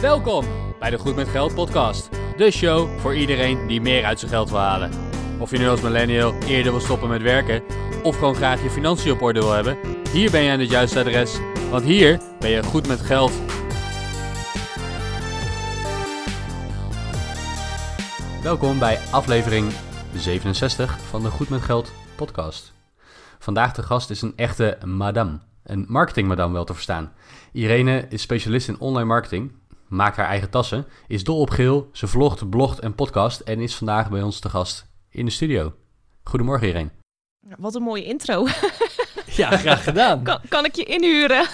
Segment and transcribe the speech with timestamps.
[0.00, 0.44] Welkom
[0.78, 2.08] bij de Goed met Geld podcast.
[2.36, 4.90] De show voor iedereen die meer uit zijn geld wil halen.
[5.38, 7.62] Of je nu als millennial eerder wil stoppen met werken
[8.02, 9.78] of gewoon graag je financiën op orde wil hebben,
[10.12, 11.38] hier ben je aan het juiste adres,
[11.70, 13.32] want hier ben je goed met geld.
[18.42, 19.72] Welkom bij aflevering
[20.16, 22.72] 67 van de Goed met Geld podcast.
[23.38, 25.38] Vandaag de gast is een echte madame.
[25.64, 27.12] Een marketingmadame wel te verstaan.
[27.52, 29.52] Irene is specialist in online marketing,
[29.88, 33.74] maakt haar eigen tassen, is dol op geel, ze vlogt, blogt en podcast en is
[33.74, 35.74] vandaag bij ons te gast in de studio.
[36.22, 36.90] Goedemorgen Irene.
[37.58, 38.46] Wat een mooie intro.
[39.36, 40.22] Ja, graag gedaan.
[40.22, 41.46] Kan, kan ik je inhuren?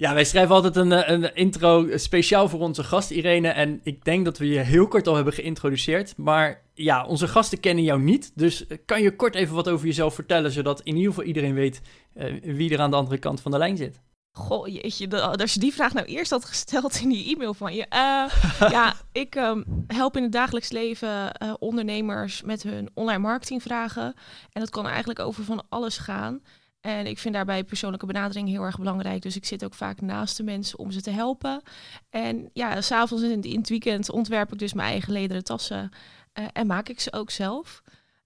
[0.00, 3.48] Ja, wij schrijven altijd een, eh, een intro speciaal voor onze gast Irene.
[3.48, 6.16] En ik denk dat we je heel kort al hebben geïntroduceerd.
[6.16, 8.32] Maar ja, onze gasten kennen jou niet.
[8.34, 11.54] Dus eh, kan je kort even wat over jezelf vertellen, zodat in ieder geval iedereen
[11.54, 11.80] weet
[12.14, 14.00] eh, wie er aan de andere kant van de lijn zit?
[14.32, 17.74] Goh, jeetje, de- als je die vraag nou eerst had gesteld in die e-mail van
[17.74, 17.86] je.
[17.86, 18.24] Eh,
[18.76, 24.14] ja, ik ehm, help in het dagelijks leven eh, ondernemers met hun online marketingvragen.
[24.52, 26.42] En dat kan eigenlijk over van alles gaan.
[26.80, 29.22] En ik vind daarbij persoonlijke benadering heel erg belangrijk.
[29.22, 31.62] Dus ik zit ook vaak naast de mensen om ze te helpen.
[32.10, 35.90] En ja, s'avonds en in het weekend ontwerp ik dus mijn eigen lederen tassen.
[36.32, 37.82] eh, en maak ik ze ook zelf.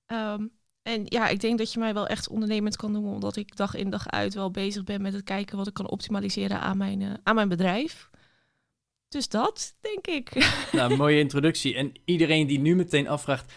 [0.06, 0.46] Ehm,
[0.84, 3.74] en ja, ik denk dat je mij wel echt ondernemend kan noemen, omdat ik dag
[3.74, 7.02] in dag uit wel bezig ben met het kijken wat ik kan optimaliseren aan mijn,
[7.02, 8.10] eh, aan mijn bedrijf.
[9.08, 10.52] Dus dat, denk ik.
[10.72, 11.74] Nou, mooie introductie.
[11.74, 13.52] En iedereen die nu meteen afvraagt,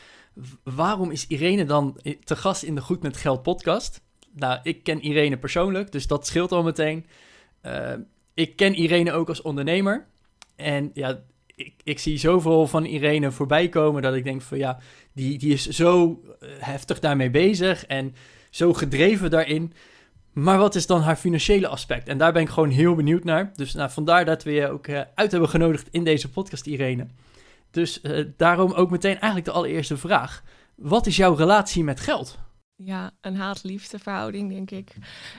[0.63, 4.01] waarom is Irene dan i- te gast in de Goed met Geld podcast?
[4.31, 7.05] Nou, ik ken Irene persoonlijk, dus dat scheelt al meteen.
[7.61, 7.93] Eh,
[8.33, 10.07] ik ken Irene ook als ondernemer.
[10.55, 11.19] En ja,
[11.57, 14.79] ik, ik zie zoveel van Irene voorbij komen dat ik denk van ja,
[15.13, 18.15] die, die is zo eh, heftig daarmee bezig en
[18.49, 19.73] zo gedreven daarin.
[20.33, 22.07] Maar wat is dan haar financiële aspect?
[22.07, 23.51] En daar ben ik gewoon heel benieuwd naar.
[23.55, 27.07] Dus nou, vandaar dat we je ook eh, uit hebben genodigd in deze podcast, Irene.
[27.71, 30.43] Dus eh, daarom ook meteen eigenlijk de allereerste vraag.
[30.75, 32.39] Wat is jouw relatie met geld?
[32.79, 34.91] Ja, een haat-liefde verhouding, denk ik.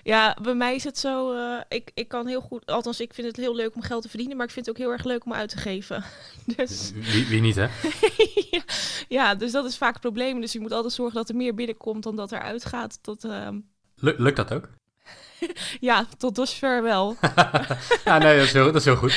[0.03, 3.27] Ja, bij mij is het zo, eh, ik, ik kan heel goed, althans ik vind
[3.27, 5.25] het heel leuk om geld te verdienen, maar ik vind het ook heel erg leuk
[5.25, 6.05] om uit te geven.
[6.57, 7.67] Dus Wie, wie niet hè?
[8.51, 8.63] ja,
[9.09, 10.41] ja, dus dat is vaak het probleem.
[10.41, 12.99] Dus je moet altijd zorgen dat er meer binnenkomt dan dat er uitgaat.
[13.03, 13.59] Tot, ehm,
[13.95, 14.69] Lu- lukt dat ook?
[15.81, 17.17] ja, tot dusver wel.
[18.05, 19.13] Ja, nee, dat is heel, dat is heel goed.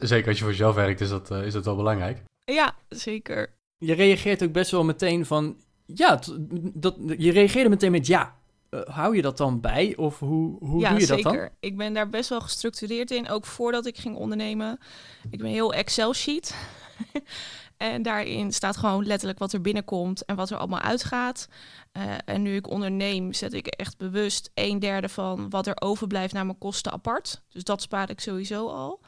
[0.00, 2.22] Zeker als je voor jezelf werkt is dat, eh, is dat wel belangrijk.
[2.44, 3.50] ja, zeker.
[3.78, 5.56] Je reageert ook best wel meteen van...
[5.86, 6.20] Ja,
[6.74, 8.34] dat, je reageerde meteen met ja.
[8.68, 9.96] Eh, hou je dat dan bij?
[9.96, 11.40] Of hoe, hoe ja, doe je dat zeker.
[11.40, 11.48] dan?
[11.60, 14.78] Ik ben daar best wel gestructureerd in, ook voordat ik ging ondernemen.
[15.30, 16.54] Ik ben heel Excel-sheet.
[17.76, 21.48] en daarin staat gewoon letterlijk wat er binnenkomt en wat er allemaal uitgaat.
[21.92, 26.32] Eh, en nu ik onderneem, zet ik echt bewust een derde van wat er overblijft
[26.32, 27.42] naar mijn kosten apart.
[27.48, 29.00] Dus dat spaar ik sowieso al.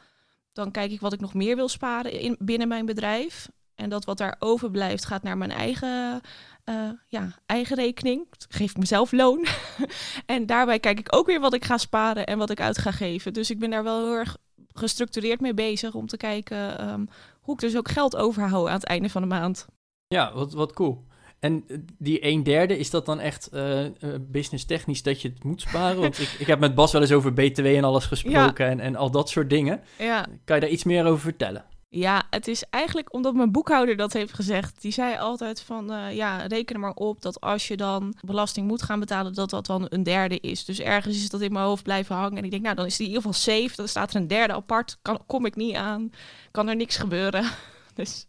[0.53, 3.49] Dan kijk ik wat ik nog meer wil sparen in, binnen mijn bedrijf.
[3.75, 6.21] En dat wat daar overblijft gaat naar mijn eigen,
[6.67, 8.27] eh, ja, eigen rekening.
[8.49, 9.45] Geef ik mezelf loon.
[10.25, 12.91] En daarbij kijk ik ook weer wat ik ga sparen en wat ik uit ga
[12.91, 13.33] geven.
[13.33, 14.37] Dus ik ben daar wel heel erg
[14.73, 17.05] gestructureerd mee bezig om te kijken ehm,
[17.41, 19.67] hoe ik dus ook geld overhoud aan het einde van de maand.
[20.07, 21.05] Ja, wat, wat cool.
[21.39, 23.85] En eh, die een derde, is dat dan echt eh
[24.21, 26.01] business technisch dat je het moet sparen?
[26.01, 28.95] Want ik, ik heb met Bas wel eens over BTW en alles gesproken en, en
[28.95, 29.81] al dat soort dingen.
[29.97, 30.27] Ja.
[30.43, 31.65] Kan je daar iets meer over vertellen?
[31.89, 34.81] Ja, het is eigenlijk omdat mijn boekhouder dat heeft gezegd.
[34.81, 38.67] Die zei altijd van, eh, ja, reken er maar op dat als je dan belasting
[38.67, 40.65] moet gaan betalen, dat dat dan een derde is.
[40.65, 42.37] Dus ergens is dat in mijn hoofd blijven hangen.
[42.37, 43.75] En ik denk, nou, dan is die in ieder geval safe.
[43.75, 44.97] Dan staat er een derde apart.
[45.01, 46.11] Kan, kom ik niet aan.
[46.51, 47.45] Kan er niks gebeuren.
[47.93, 48.27] Dus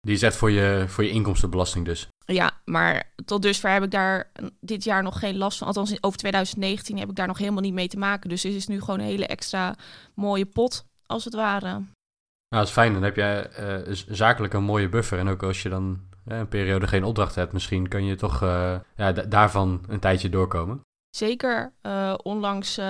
[0.00, 2.08] Die is echt voor je, voor je inkomstenbelasting dus.
[2.26, 4.30] Ja, maar tot dusver heb ik daar
[4.60, 5.66] dit jaar nog geen last van.
[5.66, 8.28] Althans, over 2019 heb ik daar nog helemaal niet mee te maken.
[8.28, 9.74] Dus het is nu gewoon een hele extra
[10.14, 11.82] mooie pot, als het ware.
[12.48, 12.92] Nou, dat is fijn.
[12.92, 15.18] Dan heb je eh, zakelijk een mooie buffer.
[15.18, 18.74] En ook als je dan een periode geen opdracht hebt, misschien kan je toch eh,
[18.96, 20.80] ja, da- daarvan een tijdje doorkomen.
[21.16, 22.80] Zeker, eh, onlangs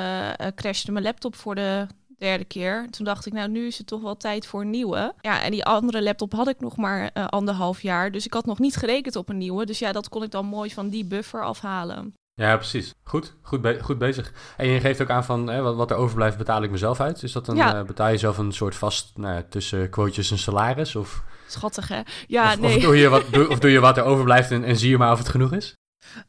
[0.54, 1.86] crashte mijn laptop voor de
[2.18, 2.86] derde keer.
[2.90, 5.14] Toen dacht ik, nou, nu is het toch wel tijd voor een nieuwe.
[5.20, 8.10] Ja, en die andere laptop had ik nog maar anderhalf jaar.
[8.12, 9.66] Dus ik had nog niet gerekend op een nieuwe.
[9.66, 12.14] Dus ja, dat kon ik dan mooi van die buffer afhalen.
[12.40, 12.94] Ja, precies.
[13.04, 14.32] Goed, goed, be- goed bezig.
[14.56, 17.22] En je geeft ook aan van hè, wat, wat er overblijft betaal ik mezelf uit.
[17.22, 17.78] Is dat dan Ja.
[17.78, 20.96] eh, betaal je zelf een soort vast nou, ja, tussen quotejes en salaris?
[20.96, 22.00] Of, Schattig, hè?
[22.26, 22.76] Ja, of, nee.
[22.76, 24.98] of, doe je wat, doe, of doe je wat er overblijft en, en zie je
[24.98, 25.74] maar of het genoeg is?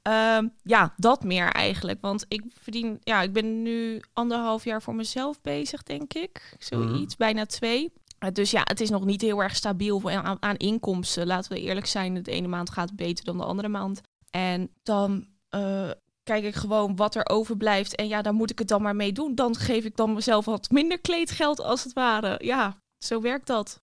[0.02, 1.98] Ehm, ja, dat meer eigenlijk.
[2.02, 6.56] Want ik verdien, ja, ik ben nu anderhalf jaar voor mezelf bezig, denk ik.
[6.60, 7.94] Zoiets, bijna twee.
[8.20, 11.28] Eh, Dus ja, het is nog niet heel erg stabiel aan, aan inkomsten.
[11.28, 14.02] Laten we eerlijk zijn, de ene maand gaat beter dan de andere maand.
[14.30, 15.90] En dan eh,
[16.24, 17.96] kijk ik gewoon wat er overblijft.
[17.96, 19.36] En ja, daar moet ik het dan maar mee doen.
[19.36, 22.36] Dan geef ik dan mezelf wat minder kleedgeld als het ware.
[22.46, 23.82] Ja, zo werkt dat.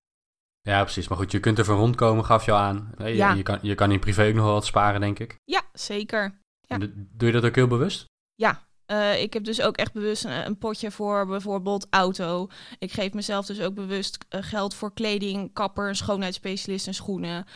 [0.61, 1.09] Ja, precies.
[1.09, 2.93] Maar goed, je kunt er van rondkomen, gaf je al aan.
[2.99, 3.33] Je, Ja.
[3.33, 5.39] je, kan, je kan in privé ook nog wel wat sparen, denk ik.
[5.45, 6.41] Ja, zeker.
[6.61, 6.79] Ja.
[6.95, 8.07] Doe je dat ook heel bewust?
[8.87, 12.49] Eh, ik heb dus ook echt bewust een, een potje voor bijvoorbeeld auto.
[12.79, 17.47] Ik geef mezelf dus ook bewust eh, geld voor kleding, kapper, een schoonheidsspecialist en schoenen.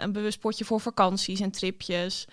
[0.00, 2.24] Een bewust potje voor vakanties en tripjes.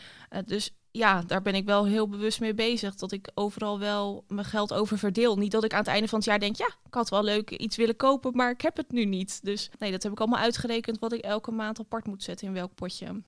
[0.46, 2.96] Dus ja, daar ben ik wel heel bewust mee bezig.
[2.96, 5.38] Dat ik overal wel mijn geld over verdeel.
[5.38, 7.52] Niet dat ik aan het einde van het jaar denk, ja, ik had wel leuk
[7.52, 9.44] iets willen kopen, maar ik heb het nu niet.
[9.44, 12.54] Dus nee, dat heb ik allemaal uitgerekend wat ik elke maand apart moet zetten in
[12.54, 13.24] welk potje.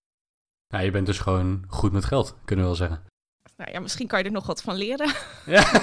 [0.68, 3.06] Ja, je bent dus gewoon goed met geld, kunnen we wel zeggen.
[3.58, 5.12] Nou ja, misschien kan je er nog wat van leren.
[5.46, 5.66] Ja.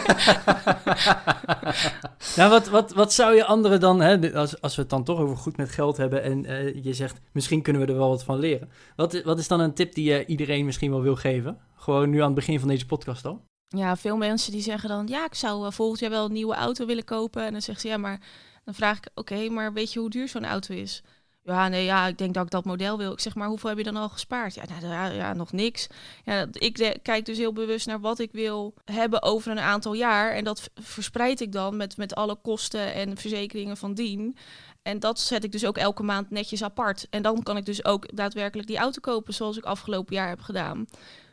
[2.36, 5.18] Nou, wat, wat, wat zou je anderen dan, hè, als, als we het dan toch
[5.18, 8.24] over goed met geld hebben en eh, je zegt, misschien kunnen we er wel wat
[8.24, 8.70] van leren.
[8.96, 11.58] Wat, wat is dan een tip die je iedereen misschien wel wil geven?
[11.74, 13.44] Gewoon nu aan het begin van deze podcast al.
[13.68, 16.54] Ja, veel mensen die zeggen dan, ja, ik zou eh, volgend jaar wel een nieuwe
[16.54, 17.46] auto willen kopen.
[17.46, 18.20] En dan zegt ze, ja, maar
[18.64, 21.02] dan vraag ik, oké, maar weet je hoe duur zo'n auto is?
[21.46, 23.12] Ja, nee, ja, ik denk dat ik dat model wil.
[23.12, 24.54] Ik zeg, maar hoeveel heb je dan al gespaard?
[24.54, 25.86] Ja, nou, ja, ja nog niks.
[26.24, 30.32] Ja, ik kijk dus heel bewust naar wat ik wil hebben over een aantal jaar.
[30.32, 34.36] En dat verspreid ik dan met, met alle kosten en verzekeringen van dien.
[34.82, 37.06] En dat zet ik dus ook elke maand netjes apart.
[37.10, 40.40] En dan kan ik dus ook daadwerkelijk die auto kopen zoals ik afgelopen jaar heb
[40.40, 40.86] gedaan.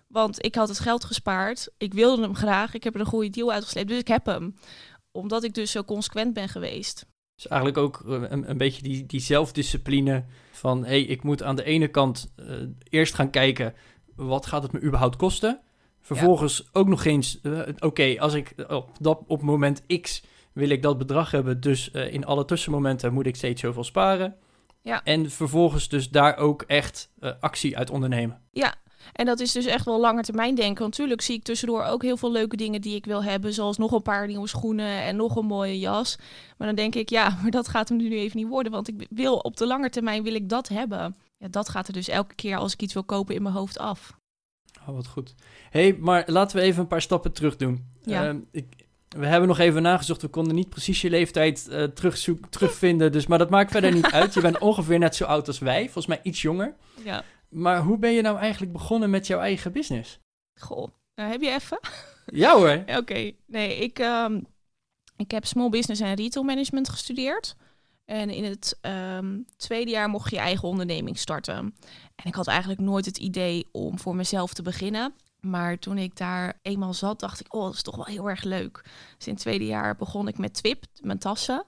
[0.07, 1.69] Want ik had het geld gespaard.
[1.77, 2.73] Ik wilde hem graag.
[2.73, 3.87] Ik heb er een goede deal uitgesleept.
[3.87, 4.55] Dus ik heb hem.
[5.11, 7.05] Omdat ik dus zo consequent ben geweest.
[7.41, 11.43] Dus eigenlijk ook eh, een, een beetje die, die zelfdiscipline van, hé, hey, ik moet
[11.43, 12.45] aan de ene kant eh,
[12.89, 13.73] eerst gaan kijken,
[14.15, 15.59] wat gaat het me überhaupt kosten?
[16.01, 20.23] Vervolgens ook nog eens, eh, oké, als ik op, dat, op moment X
[20.53, 24.35] wil ik dat bedrag hebben, dus in alle tussenmomenten moet ik steeds zoveel sparen.
[24.81, 25.03] Ja.
[25.03, 28.41] En vervolgens dus daar ook echt actie uit ondernemen.
[28.51, 28.75] Ja,
[29.13, 30.79] en dat is dus echt wel langer termijn denken.
[30.79, 33.53] Want natuurlijk zie ik tussendoor ook heel veel leuke dingen die ik wil hebben.
[33.53, 36.17] Zoals nog een paar nieuwe schoenen en nog een mooie jas.
[36.57, 38.71] Maar dan denk ik, ja, maar dat gaat hem nu even niet worden.
[38.71, 41.15] Want ik wil op de lange termijn wil ik dat hebben.
[41.37, 43.79] Ja, dat gaat er dus elke keer als ik iets wil kopen in mijn hoofd
[43.79, 44.19] af.
[44.87, 45.35] Oh, wat goed.
[45.69, 47.85] hey, maar laten we even een paar stappen terug doen.
[48.03, 48.27] Ja.
[48.27, 48.65] Ehm, ik,
[49.17, 50.21] we hebben nog even nagezocht.
[50.21, 53.11] We konden niet precies je leeftijd eh, terugzoek, terugvinden.
[53.11, 54.33] Dus, maar dat maakt verder niet uit.
[54.33, 55.83] Je bent ongeveer net zo oud als wij.
[55.83, 56.75] Volgens mij iets jonger.
[57.03, 60.19] Ja, Maar hoe ben je nou eigenlijk begonnen met jouw eigen business?
[60.59, 60.87] goh.
[61.15, 61.79] Nou, heb je even?
[62.25, 62.83] Ja hoor.
[62.97, 64.41] Oké, nee, ik, ehm,
[65.17, 67.55] ik heb small business en retail management gestudeerd.
[68.05, 71.55] En in het ehm, tweede jaar mocht je je eigen onderneming starten.
[72.15, 75.13] En ik had eigenlijk nooit het idee om voor mezelf te beginnen.
[75.39, 78.43] Maar toen ik daar eenmaal zat, dacht ik, oh, dat is toch wel heel erg
[78.43, 78.81] leuk.
[79.17, 81.65] Dus in het tweede jaar begon ik met Twip, mijn tassen.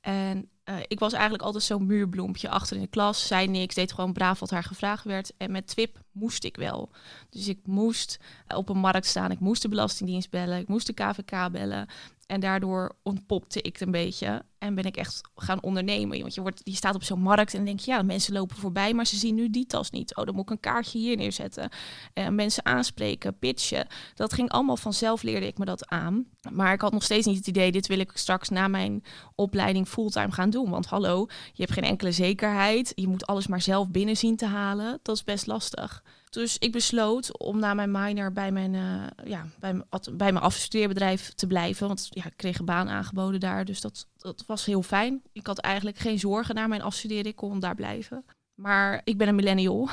[0.00, 3.26] En eh, ik was eigenlijk altijd zo'n muurbloempje achter in de klas.
[3.26, 5.32] Zei niks, deed gewoon braaf wat haar gevraagd werd.
[5.36, 6.90] En met Twip moest ik wel.
[7.30, 8.18] Dus ik moest
[8.48, 9.30] op een markt staan.
[9.30, 10.58] Ik moest de Belastingdienst bellen.
[10.58, 11.88] Ik moest de KVK bellen.
[12.30, 14.42] En daardoor ontpopte ik het een beetje.
[14.58, 16.20] En ben ik echt gaan ondernemen.
[16.20, 17.90] Want je, wordt, je staat op zo'n markt en dan denk je...
[17.90, 20.16] ja, mensen lopen voorbij, maar ze zien nu die tas niet.
[20.16, 21.68] Oh, dan moet ik een kaartje hier neerzetten.
[22.12, 23.86] Eh, mensen aanspreken, pitchen.
[24.14, 26.26] Dat ging allemaal vanzelf, leerde ik me dat aan.
[26.50, 27.72] Maar ik had nog steeds niet het idee...
[27.72, 30.59] dit wil ik straks na mijn opleiding fulltime gaan doen.
[30.68, 32.92] Want hallo, je hebt geen enkele zekerheid.
[32.94, 34.98] Je moet alles maar zelf binnen zien te halen.
[35.02, 36.02] Dat is best lastig.
[36.30, 40.44] Dus ik besloot om na mijn minor bij mijn, eh, ja, bij mijn, bij mijn
[40.44, 41.86] afstudeerbedrijf te blijven.
[41.86, 43.64] Want ja, ik kreeg een baan aangeboden daar.
[43.64, 45.22] Dus dat, dat was heel fijn.
[45.32, 47.24] Ik had eigenlijk geen zorgen na mijn afstuderen.
[47.24, 48.24] Ik kon daar blijven.
[48.54, 49.88] Maar ik ben een millennial.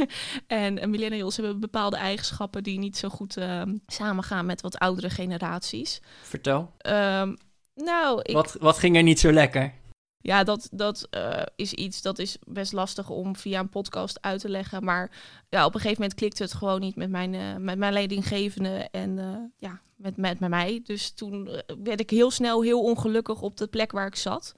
[0.46, 6.00] en millennials hebben bepaalde eigenschappen die niet zo goed ehm, samengaan met wat oudere generaties.
[6.22, 6.72] Vertel.
[6.78, 7.34] Ehm,
[7.74, 9.72] nou, ik, Wat, wat ging er niet zo lekker?
[10.22, 14.40] Ja, dat, dat eh, is iets dat is best lastig om via een podcast uit
[14.40, 14.84] te leggen.
[14.84, 15.10] Maar
[15.48, 18.88] ja, op een gegeven moment klikte het gewoon niet met mijn, eh, met mijn leidinggevende
[18.90, 20.80] en eh, ja, met, met, met mij.
[20.84, 24.54] Dus toen werd ik heel snel heel ongelukkig op de plek waar ik zat.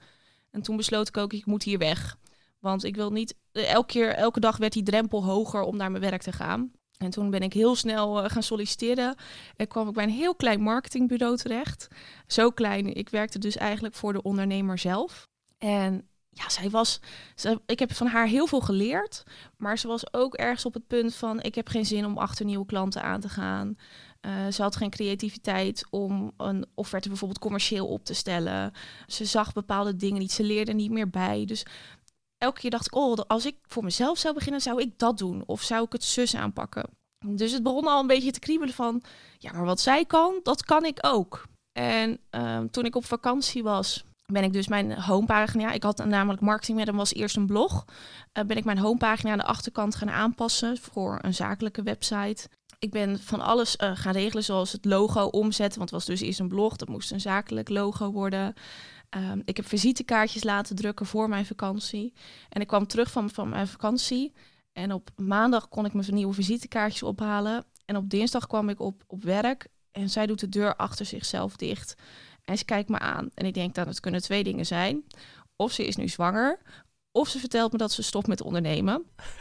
[0.51, 2.17] En toen besloot ik ook, ik moet hier weg.
[2.59, 6.03] Want ik wil niet, elke keer, elke dag werd die drempel hoger om naar mijn
[6.03, 6.71] werk te gaan.
[6.97, 9.15] En toen ben ik heel snel gaan solliciteren.
[9.55, 11.87] En kwam ik bij een heel klein marketingbureau terecht.
[12.27, 15.31] Zo klein, ik werkte dus eigenlijk voor de ondernemer zelf.
[15.63, 16.99] En ja, zij was.
[17.65, 19.23] Ik heb van haar heel veel geleerd.
[19.57, 22.45] Maar ze was ook ergens op het punt van: ik heb geen zin om achter
[22.45, 23.77] nieuwe klanten aan te gaan.
[24.19, 28.71] Eh, ze had geen creativiteit om een offerte bijvoorbeeld commercieel op te stellen.
[29.07, 30.31] Ze zag bepaalde dingen niet.
[30.31, 31.45] Ze leerde niet meer bij.
[31.45, 31.65] Dus
[32.37, 35.43] elke keer dacht ik: oh, als ik voor mezelf zou beginnen, zou ik dat doen.
[35.45, 36.89] Of zou ik het zus aanpakken.
[37.25, 39.03] Dus het begon al een beetje te kriebelen van:
[39.37, 41.45] ja, maar wat zij kan, dat kan ik ook.
[41.71, 45.71] En ehm, toen ik op vakantie was, ben ik dus mijn homepagina.
[45.71, 47.85] Ik had namelijk marketing met hem was eerst een blog.
[48.31, 52.47] Eh, ben ik mijn homepagina aan de achterkant gaan aanpassen voor een zakelijke website.
[52.79, 55.77] ik ben van alles eh, gaan regelen, zoals het logo omzetten.
[55.77, 58.53] Want het was dus eerst een blog, dat moest een zakelijk logo worden.
[59.09, 62.13] Ehm, ik heb visitekaartjes laten drukken voor mijn vakantie.
[62.49, 64.33] En ik kwam terug van, van mijn vakantie.
[64.73, 67.65] En op maandag kon ik mijn nieuwe visitekaartjes ophalen.
[67.85, 69.67] En op dinsdag kwam ik op, op werk.
[69.91, 71.95] En zij doet de deur achter zichzelf dicht.
[72.45, 73.29] En ze kijkt me aan.
[73.33, 75.03] En ik denk dat het kunnen twee dingen zijn.
[75.55, 76.59] Of ze is nu zwanger.
[77.11, 79.03] Of ze vertelt me dat ze stopt met ondernemen.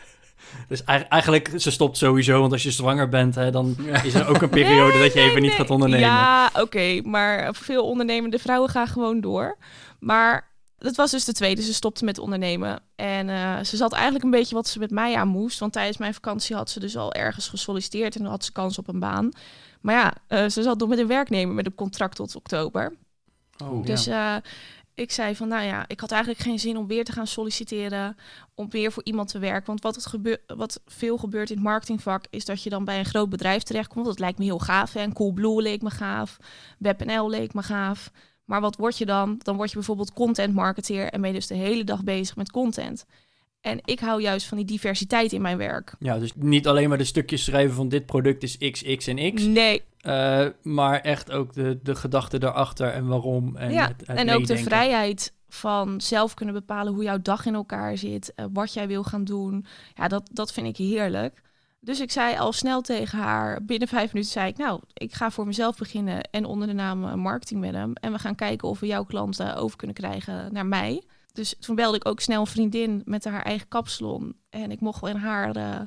[0.68, 4.42] Dus eigenlijk, ze stopt sowieso, want als je zwanger bent, hè, dan is er ook
[4.42, 6.06] een periode dat je even niet gaat ondernemen.
[6.06, 9.56] Ja, oké, maar veel ondernemende vrouwen gaan gewoon door.
[9.98, 12.80] Maar dat was dus de tweede, ze stopte met ondernemen.
[12.96, 15.96] En uh, ze zat eigenlijk een beetje wat ze met mij aan moest, want tijdens
[15.96, 19.32] mijn vakantie had ze dus al ergens gesolliciteerd en had ze kans op een baan.
[19.82, 22.92] Maar ja, uh, ze zat nog met een werknemer met een contract tot oktober.
[23.64, 24.36] Oh, dus ja.
[24.36, 24.42] uh,
[24.94, 28.16] ik zei van, nou ja, ik had eigenlijk geen zin om weer te gaan solliciteren,
[28.54, 29.66] om weer voor iemand te werken.
[29.66, 32.98] Want wat, het gebeur, wat veel gebeurt in het marketingvak, is dat je dan bij
[32.98, 34.06] een groot bedrijf terechtkomt.
[34.06, 34.94] Dat lijkt me heel gaaf.
[34.94, 36.36] En Coolblue leek me gaaf,
[36.78, 38.10] WebNL leek me gaaf.
[38.44, 39.40] Maar wat word je dan?
[39.42, 42.50] Dan word je bijvoorbeeld content marketeer en ben je dus de hele dag bezig met
[42.50, 43.04] content.
[43.62, 45.94] En ik hou juist van die diversiteit in mijn werk.
[45.98, 49.34] Ja, dus niet alleen maar de stukjes schrijven van dit product is X, X en
[49.34, 49.42] X.
[49.42, 49.82] Nee.
[50.06, 53.56] Uh, maar echt ook de, de gedachte daarachter en waarom.
[53.56, 57.46] En, ja, het, het en ook de vrijheid van zelf kunnen bepalen hoe jouw dag
[57.46, 58.32] in elkaar zit.
[58.36, 59.66] Uh, wat jij wil gaan doen.
[59.94, 61.42] Ja, dat, dat vind ik heerlijk.
[61.80, 65.30] Dus ik zei al snel tegen haar, binnen vijf minuten zei ik, nou, ik ga
[65.30, 67.92] voor mezelf beginnen en onder de naam uh, Marketing met hem.
[67.92, 71.02] En we gaan kijken of we jouw klanten over kunnen krijgen naar mij.
[71.32, 74.36] Dus toen belde ik ook snel een vriendin met haar eigen kapsalon.
[74.50, 75.80] En ik mocht in haar, uh,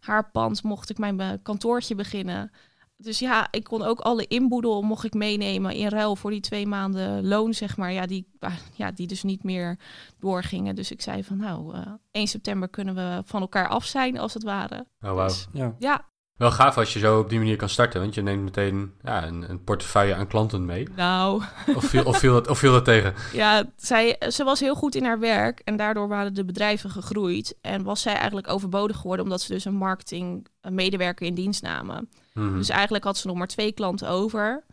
[0.00, 2.50] haar pand, mocht ik mijn kantoortje beginnen.
[2.96, 6.66] Dus ja, ik kon ook alle inboedel mocht ik meenemen in ruil voor die twee
[6.66, 7.92] maanden loon, zeg maar.
[7.92, 8.26] Ja, die,
[8.74, 9.78] ja, die dus niet meer
[10.18, 10.74] doorgingen.
[10.74, 14.34] Dus ik zei van nou, uh, 1 september kunnen we van elkaar af zijn, als
[14.34, 14.86] het ware.
[15.00, 15.28] Oh, wow.
[15.28, 15.74] Dus, Ja.
[15.78, 16.09] ja,
[16.40, 19.26] Wel gaaf als je zo op die manier kan starten, want je neemt meteen ja,
[19.26, 20.88] een, een portefeuille aan klanten mee.
[20.96, 21.42] nou,
[21.74, 23.14] Of viel, of viel, dat, of viel dat tegen?
[23.32, 27.56] ja, zij, ze was heel goed in haar werk en daardoor waren de bedrijven gegroeid.
[27.60, 31.62] En was zij eigenlijk overbodig geworden omdat ze dus een marketing een medewerker in dienst
[31.62, 32.08] namen.
[32.34, 32.56] Mhm.
[32.56, 34.64] Dus eigenlijk had ze nog maar twee klanten over.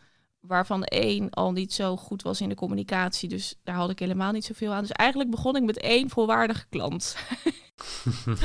[0.48, 3.30] Waarvan één al niet zo goed was in de communicatie.
[3.30, 4.82] Dus daar had ik helemaal niet zoveel aan.
[4.82, 7.18] Dus eigenlijk begon ik met één volwaardige klant.
[8.26, 8.42] Het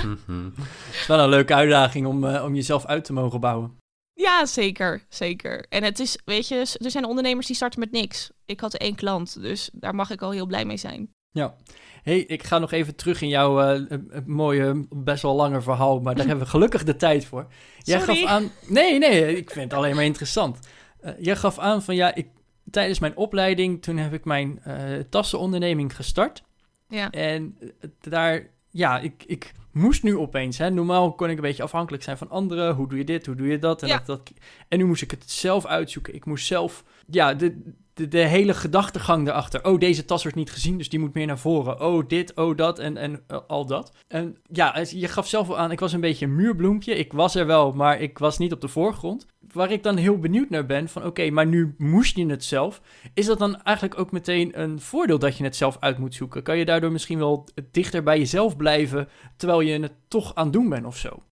[0.93, 3.81] is wel een leuke uitdaging om, uh, om jezelf uit te mogen bouwen.
[4.15, 5.05] Ja, zeker.
[5.09, 5.67] Zeker.
[5.69, 8.31] En het is, weet je, er zijn ondernemers die starten met niks.
[8.45, 11.11] Ik had één klant, dus daar mag ik al heel blij mee zijn.
[11.31, 11.55] Ja.
[12.03, 16.15] hey, ik ga nog even terug in jouw uh, mooie, best wel lange verhaal, maar
[16.15, 17.47] daar hebben we gelukkig de tijd voor.
[17.79, 18.21] Jij Sorry.
[18.21, 18.51] gaf aan...
[18.67, 20.59] Nee, nee, ik vind het alleen maar interessant.
[21.05, 22.29] Uh, jij gaf aan van ja, ik,
[22.71, 24.75] tijdens mijn opleiding, toen heb ik mijn uh,
[25.09, 26.43] tassenonderneming gestart.
[26.89, 27.11] Ja.
[27.11, 27.59] En
[28.01, 32.19] daar, ja, ik, ik moest nu opeens, hè, normaal kon ik een beetje afhankelijk zijn
[32.19, 32.75] van anderen.
[32.75, 33.83] Hoe doe je dit, hoe doe je dat?
[33.83, 33.97] En, Ja.
[33.97, 34.33] dat, dat,
[34.69, 36.15] en nu moest ik het zelf uitzoeken.
[36.15, 39.65] Ik moest zelf, ja, de, de, de hele gedachtegang erachter.
[39.65, 41.81] Oh, deze tas wordt niet gezien, dus die moet meer naar voren.
[41.81, 43.93] Oh, dit, oh, dat en, en uh, al dat.
[44.09, 46.95] En ja, je gaf zelf wel aan, ik was een beetje een muurbloempje.
[46.95, 49.27] Ik was er wel, maar ik was niet op de voorgrond.
[49.53, 52.81] Waar ik dan heel benieuwd naar ben, van oké, maar nu moest je het zelf.
[53.15, 56.43] Is dat dan eigenlijk ook meteen een voordeel dat je het zelf uit moet zoeken?
[56.43, 60.53] Kan je daardoor misschien wel dichter bij jezelf blijven, terwijl je het toch aan het
[60.53, 61.23] doen bent of zo?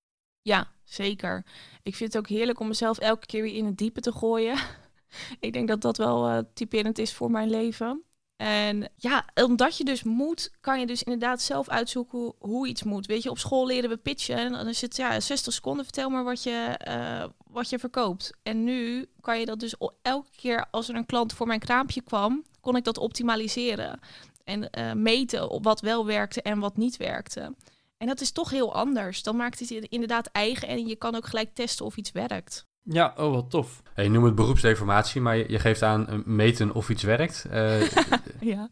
[0.43, 1.45] Ja, zeker.
[1.83, 4.59] Ik vind het ook heerlijk om mezelf elke keer weer in het diepe te gooien.
[5.41, 8.03] ik denk dat dat wel uh, typerend is voor mijn leven.
[8.41, 13.07] En ja, omdat je dus moet, kan je dus inderdaad zelf uitzoeken hoe, iets moet.
[13.07, 16.11] Weet je, op school leren we pitchen en dan is het ja, 60 seconden, vertel
[16.11, 18.31] maar wat je, uh, wat je verkoopt.
[18.43, 22.01] En nu kan je dat dus elke keer als er een klant voor mijn kraampje
[22.01, 24.01] kwam, kon ik dat optimaliseren.
[24.45, 27.55] En uh, meten op wat wel werkte en wat niet werkte.
[27.97, 29.23] En dat is toch heel anders.
[29.23, 32.67] Dan maakt het inderdaad eigen en je kan ook gelijk testen of iets werkt.
[32.83, 33.83] Ja, oh wat tof.
[33.95, 37.47] Hey, je noemt het beroepsdeformatie, maar je, je geeft aan uh, meten of iets werkt.
[37.53, 37.91] Uh,
[38.41, 38.69] ja.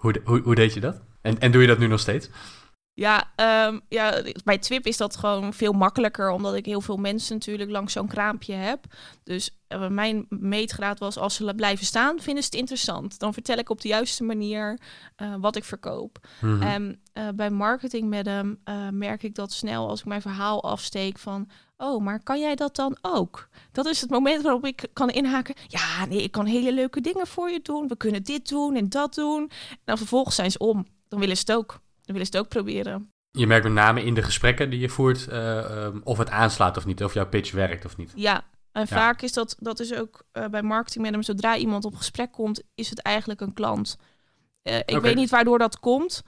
[0.00, 1.00] Hoe, hoe, hoe, deed je dat?
[1.20, 2.30] En, en doe je dat nu nog steeds?
[2.98, 3.32] Ja,
[3.68, 7.70] um, ja, bij Twip is dat gewoon veel makkelijker, omdat ik heel veel mensen natuurlijk
[7.70, 8.84] langs zo'n kraampje heb.
[9.24, 13.18] Dus uh, mijn meetgraad was, als ze blijven staan, vinden ze het interessant.
[13.18, 14.78] Dan vertel ik op de juiste manier
[15.22, 16.18] uh, wat ik verkoop.
[16.40, 16.52] Mhm.
[16.52, 16.68] Mm -hmm.
[16.68, 18.58] En uh, bij marketing met hem
[18.90, 21.48] merk ik dat snel als ik mijn verhaal afsteek van...
[21.76, 23.48] Oh, maar kan jij dat dan ook?
[23.72, 25.54] Dat is het moment waarop ik kan inhaken.
[25.66, 27.88] Ja, nee, ik kan hele leuke dingen voor je doen.
[27.88, 29.50] We kunnen dit doen en dat doen.
[29.70, 30.86] En dan vervolgens zijn ze om.
[31.08, 31.68] Dan willen ze het ook.
[31.70, 33.10] Dan willen ze het ook proberen.
[33.30, 36.76] Je merkt met name in de gesprekken die je voert uh, um, of het aanslaat
[36.76, 38.12] of niet, of jouw pitch werkt of niet.
[38.14, 38.86] Ja, en ja.
[38.86, 42.32] vaak is dat, dat is ook uh, bij marketing met hem, zodra iemand op gesprek
[42.32, 43.96] komt, is het eigenlijk een klant.
[44.62, 45.00] Uh, ik okay.
[45.00, 46.22] weet niet waardoor dat komt.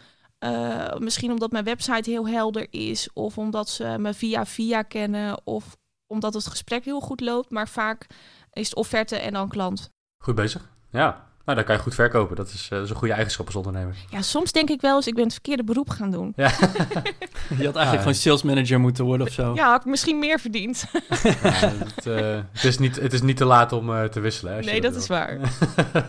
[0.98, 5.76] Misschien omdat mijn website heel helder is, of omdat ze me via via kennen, of
[6.06, 7.50] omdat het gesprek heel goed loopt.
[7.50, 8.06] Maar vaak
[8.52, 9.90] is het offerte en dan klant.
[10.22, 10.70] Goed bezig.
[10.90, 12.36] Ja, nou, dan kan je goed verkopen.
[12.36, 13.94] Dat is, eh, dat is een goede eigenschap als ondernemer.
[14.10, 16.32] Ja, soms denk ik wel eens, ik ben het verkeerde beroep gaan doen.
[16.36, 16.48] Ja,
[17.58, 19.54] Je had eigenlijk gewoon sales manager moeten worden of zo.
[19.54, 20.84] Ja, had ik misschien meer verdiend.
[21.22, 24.50] Ja, het, eh, het, is niet, het is niet te laat om eh, te wisselen.
[24.52, 25.00] hè, als je Nee, dat wil.
[25.00, 25.38] is waar.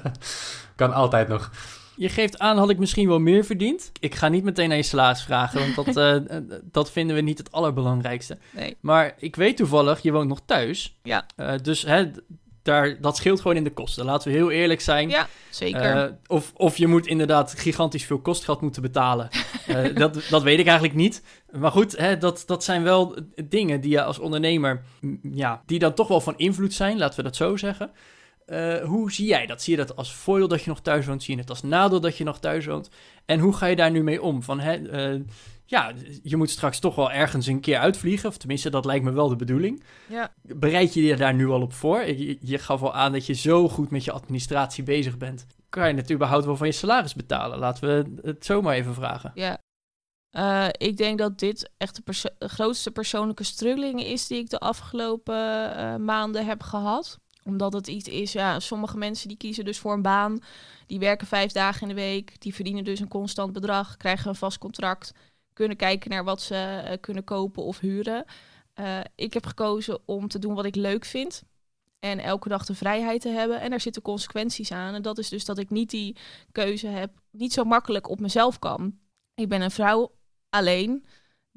[0.75, 1.51] kan altijd nog.
[1.99, 3.91] Je geeft aan, had ik misschien wel meer verdiend.
[3.99, 7.21] Ik ga niet meteen naar je salaris vragen, want dat, eh, eh, dat vinden we
[7.21, 8.37] niet het allerbelangrijkste.
[8.51, 8.77] Nee.
[8.79, 10.97] Maar ik weet toevallig, je woont nog thuis.
[11.03, 11.25] Ja.
[11.35, 12.11] Eh, dus hè,
[12.61, 14.05] daar, dat scheelt gewoon in de kosten.
[14.05, 15.09] Laten we heel eerlijk zijn.
[15.09, 16.17] Ja, zeker.
[16.27, 19.29] Of, of je moet inderdaad gigantisch veel kostgeld moeten betalen.
[19.93, 21.23] Dat, dat weet ik eigenlijk niet.
[21.51, 24.81] Maar goed, hè, dat, dat zijn wel dingen die je als ondernemer...
[25.33, 27.91] Ja, die dan toch wel van invloed zijn, laten we dat zo zeggen.
[28.49, 29.61] Eh, hoe zie jij dat?
[29.61, 31.23] Zie je dat als voordeel dat je nog thuis woont?
[31.23, 32.89] Zie je het als nadeel dat je nog thuis woont?
[33.25, 34.43] En hoe ga je daar nu mee om?
[34.43, 35.21] Van, hè, eh,
[35.65, 35.91] ja,
[36.23, 38.29] je moet straks toch wel ergens een keer uitvliegen.
[38.29, 39.83] Of tenminste, dat lijkt me wel de bedoeling.
[40.07, 40.33] ja.
[40.41, 42.01] Bereid je je daar nu al op voor?
[42.05, 45.45] Je, je gaf al aan dat je zo goed met je administratie bezig bent.
[45.69, 47.59] Kan je het überhaupt wel van je salaris betalen?
[47.59, 49.31] Laten we het zomaar even vragen.
[49.33, 49.57] Ja.
[50.29, 54.49] Eh, ik denk dat dit echt de, perso- de grootste persoonlijke struggling is die ik
[54.49, 55.35] de afgelopen
[56.05, 57.19] maanden heb gehad.
[57.49, 60.39] Omdat het iets is, ja, sommige mensen die kiezen dus voor een baan.
[60.87, 62.41] Die werken vijf dagen in de week.
[62.41, 65.13] Die verdienen dus een constant bedrag, krijgen een vast contract.
[65.53, 68.25] Kunnen kijken naar wat ze eh, kunnen kopen of huren.
[68.73, 71.43] Eh, ik heb gekozen om te doen wat ik leuk vind.
[71.99, 73.61] En elke dag de vrijheid te hebben.
[73.61, 74.93] En daar zitten consequenties aan.
[74.93, 76.15] En dat is dus dat ik niet die
[76.51, 78.99] keuze heb, niet zo makkelijk op mezelf kan.
[79.35, 80.11] Ik ben een vrouw
[80.49, 81.05] alleen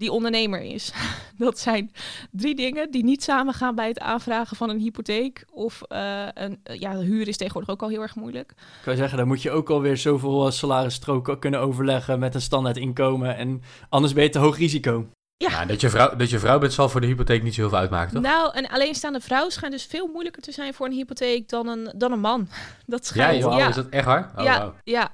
[0.02, 0.92] die ondernemer is.
[1.38, 1.92] Dat zijn
[2.30, 5.44] drie dingen die niet samen gaan bij het aanvragen van een hypotheek.
[5.50, 8.50] Of eh, een, ja, huur is tegenwoordig ook al heel erg moeilijk.
[8.50, 12.40] Ik zou zeggen, dan moet je ook alweer zoveel eh, salarisstroken kunnen overleggen met een
[12.40, 13.36] standaard inkomen.
[13.36, 15.06] En anders ben je te hoog risico.
[15.36, 15.50] Ja.
[15.50, 17.70] Ja, dat, je vrouw, dat je vrouw bent zal voor de hypotheek niet zo heel
[17.70, 18.22] veel uitmaken, toch?
[18.22, 21.92] Nou, een alleenstaande vrouw schijnt dus veel moeilijker te zijn voor een hypotheek dan een,
[21.96, 22.48] dan een man.
[22.86, 23.42] Dat ja, schijnt.
[23.42, 23.68] joh, ja.
[23.68, 24.32] is dat echt waar?
[24.36, 25.10] Oh, ja, ja.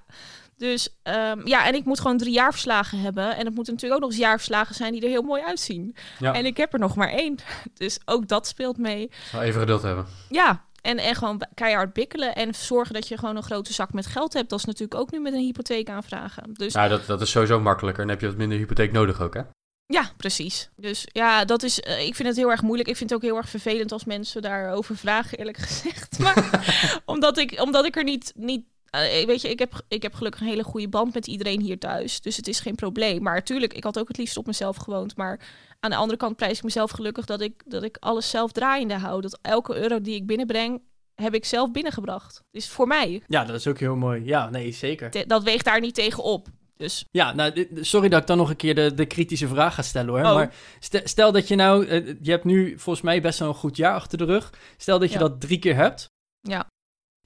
[0.58, 3.36] Dus ehm, ja, en ik moet gewoon drie jaarverslagen hebben.
[3.36, 5.96] En het moeten natuurlijk ook nog eens jaarverslagen zijn die er heel mooi uitzien.
[6.18, 7.36] Ja, En ik heb er nog maar één.
[7.74, 9.10] Dus ook dat speelt mee.
[9.30, 10.06] zal even geduld hebben.
[10.28, 14.06] Ja, en, en gewoon keihard bikkelen en zorgen dat je gewoon een grote zak met
[14.06, 14.50] geld hebt.
[14.50, 16.52] Dat is natuurlijk ook nu met een hypotheek aanvragen.
[16.52, 18.02] Dus Nou, dat, dat is sowieso makkelijker.
[18.02, 19.42] Dan heb je wat minder hypotheek nodig ook, hè?
[19.88, 20.70] ja, precies.
[20.76, 22.88] Dus ja, dat is, eh, ik vind het heel erg moeilijk.
[22.88, 26.18] Ik vind het ook heel erg vervelend als mensen daarover vragen, eerlijk gezegd.
[26.22, 30.14] Maar omdat, ik, omdat ik er niet, niet eh, weet je, ik heb, ik heb
[30.14, 32.20] gelukkig een hele goede band met iedereen hier thuis.
[32.20, 33.22] Dus het is geen probleem.
[33.22, 35.16] Maar natuurlijk, ik had ook het liefst op mezelf gewoond.
[35.16, 35.40] Maar
[35.80, 38.94] aan de andere kant prijs ik mezelf gelukkig dat ik, dat ik alles zelf draaiende
[38.94, 39.20] hou.
[39.20, 40.82] Dat elke euro die ik binnenbreng,
[41.14, 42.42] heb ik zelf binnengebracht.
[42.50, 44.24] Dus voor mij, Ja, dat is ook heel mooi.
[44.24, 45.10] Ja, nee, zeker.
[45.10, 46.46] te- dat weegt daar niet tegen op.
[46.76, 49.82] Dus Ja, nou, sorry dat ik dan nog een keer de, de kritische vraag ga
[49.82, 50.24] stellen hoor.
[50.24, 50.34] Oh.
[50.34, 53.54] Maar stel, stel dat je nou, eh, je hebt nu volgens mij best wel een
[53.54, 54.52] goed jaar achter de rug.
[54.76, 55.20] Stel dat je Ja.
[55.20, 56.06] dat drie keer hebt.
[56.40, 56.66] Ja.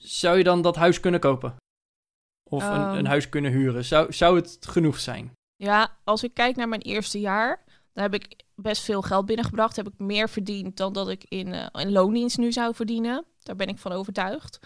[0.02, 1.56] Zou je dan dat huis kunnen kopen?
[2.50, 2.96] Of een, Ehm.
[2.96, 3.84] een huis kunnen huren?
[3.84, 5.32] Zou, zou het genoeg zijn?
[5.56, 9.76] Ja, als ik kijk naar mijn eerste jaar, dan heb ik best veel geld binnengebracht.
[9.76, 13.24] Heb ik meer verdiend dan dat ik in, eh, in loondienst nu zou verdienen.
[13.42, 14.58] Daar ben ik van overtuigd.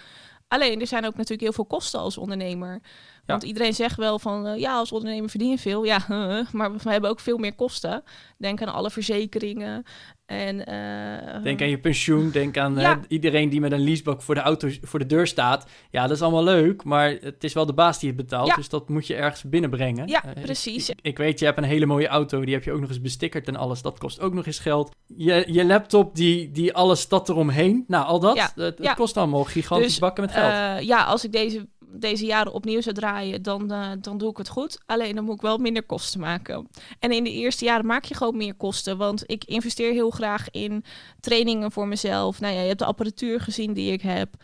[0.49, 2.81] Alleen, er zijn ook natuurlijk heel veel kosten als ondernemer.
[3.26, 5.84] Want iedereen zegt wel van, eh, ja, als ondernemer verdien je veel.
[5.84, 5.98] Ja,
[6.52, 8.02] maar we hebben ook veel meer kosten.
[8.38, 9.84] Denk aan alle verzekeringen.
[10.26, 12.90] En, eh, Denk aan je pensioen, denk aan Ja.
[12.92, 15.66] eh, iedereen die met een leasebak voor de auto voor de deur staat.
[15.90, 18.54] Ja, dat is allemaal leuk, maar het is wel de baas die het betaalt, Ja.
[18.54, 20.08] dus dat moet je ergens binnenbrengen.
[20.08, 20.88] Ja, precies.
[20.90, 23.00] Ik, ik weet, je hebt een hele mooie auto, die heb je ook nog eens
[23.00, 23.82] bestickerd en alles.
[23.82, 24.94] Dat kost ook nog eens geld.
[25.16, 28.94] Je, je laptop, die, die alles dat eromheen, nou al dat, Ja, ja.
[28.94, 30.84] kost allemaal gigantisch Dus, bakken met geld.
[30.86, 34.49] Ja, als ik deze, deze jaren opnieuw zou draaien, dan, eh, dan doe ik het
[34.49, 34.79] goed.
[34.87, 36.68] Alleen dan moet ik wel minder kosten maken.
[36.99, 38.96] En in de eerste jaren maak je gewoon meer kosten.
[38.96, 40.85] Want ik investeer heel graag in
[41.20, 42.40] trainingen voor mezelf.
[42.40, 44.35] Nou ja, je hebt de apparatuur gezien die ik heb.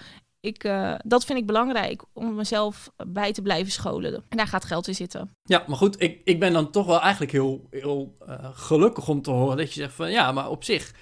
[0.41, 4.25] Ik, eh, dat vind ik belangrijk om mezelf bij te blijven scholen.
[4.29, 5.31] En daar gaat geld in zitten.
[5.43, 9.23] Ja, maar goed, ik, ik ben dan toch wel eigenlijk heel, heel eh, gelukkig om
[9.23, 10.93] te horen dat je zegt van ja, maar op zich,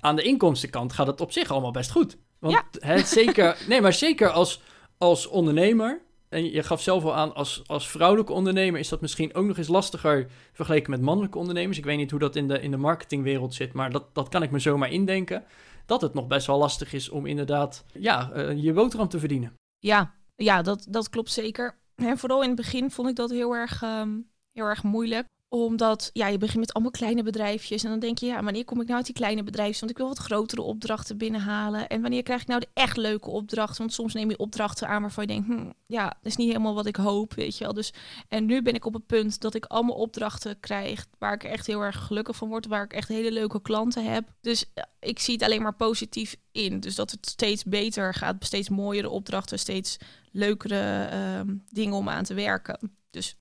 [0.00, 2.16] aan de inkomstenkant gaat het op zich allemaal best goed.
[2.38, 2.94] Want Ja.
[2.94, 4.60] het zeker, nee, maar zeker als,
[4.98, 9.34] als ondernemer, en je gaf zelf al aan, als, als vrouwelijke ondernemer is dat misschien
[9.34, 11.78] ook nog eens lastiger vergeleken met mannelijke ondernemers.
[11.78, 14.42] Ik weet niet hoe dat in de, in de marketingwereld zit, maar dat, dat kan
[14.42, 15.44] ik me zomaar indenken.
[15.86, 19.54] Dat het nog best wel lastig is om inderdaad ja, eh, je boterham te verdienen.
[19.78, 21.78] Ja, ja dat, dat klopt zeker.
[21.94, 24.18] En vooral in het begin vond ik dat heel erg, ehm,
[24.52, 25.26] heel erg moeilijk.
[25.64, 27.84] Omdat ja, je begint met allemaal kleine bedrijfjes.
[27.84, 29.78] En dan denk je, ja, wanneer kom ik nou uit die kleine bedrijfjes?
[29.78, 31.86] Want ik wil wat grotere opdrachten binnenhalen.
[31.88, 33.78] En wanneer krijg ik nou de echt leuke opdrachten?
[33.78, 36.74] Want soms neem je opdrachten aan waarvan je denkt, hm, ja, dat is niet helemaal
[36.74, 37.74] wat ik hoop, weet je wel.
[37.74, 37.92] Dus,
[38.28, 41.66] en nu ben ik op het punt dat ik allemaal opdrachten krijg waar ik echt
[41.66, 42.66] heel erg gelukkig van word.
[42.66, 44.32] Waar ik echt hele leuke klanten heb.
[44.40, 44.64] Dus
[45.00, 46.80] ik zie het alleen maar positief in.
[46.80, 49.96] Dus dat het steeds beter gaat, steeds mooiere opdrachten, steeds
[50.32, 52.96] leukere ehm, dingen om aan te werken.
[53.16, 53.36] Dus.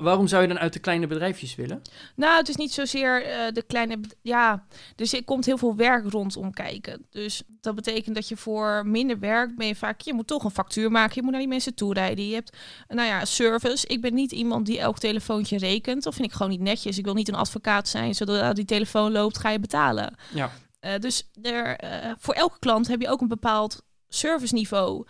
[0.00, 1.82] waarom zou je dan uit de kleine bedrijfjes willen?
[2.14, 4.00] Nou, het is niet zozeer uh, de kleine.
[4.22, 7.06] Ja, dus er komt heel veel werk rondom kijken.
[7.10, 10.00] Dus dat betekent dat je voor minder werk ben je vaak.
[10.00, 11.14] Je moet toch een factuur maken.
[11.14, 12.28] Je moet naar die mensen toe rijden.
[12.28, 12.56] Je hebt,
[12.88, 13.86] nou ja, service.
[13.86, 16.06] Ik ben niet iemand die elk telefoontje rekent.
[16.06, 16.98] Of vind ik gewoon niet netjes.
[16.98, 18.14] Ik wil niet een advocaat zijn.
[18.14, 20.14] Zodra die telefoon loopt, ga je betalen.
[20.34, 20.50] Ja.
[20.80, 25.06] Uh, dus er, uh, voor elke klant heb je ook een bepaald serviceniveau.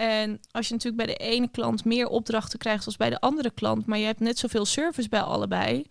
[0.00, 3.50] En als je natuurlijk bij de ene klant meer opdrachten krijgt als bij de andere
[3.50, 5.86] klant, maar je hebt net zoveel service bij allebei,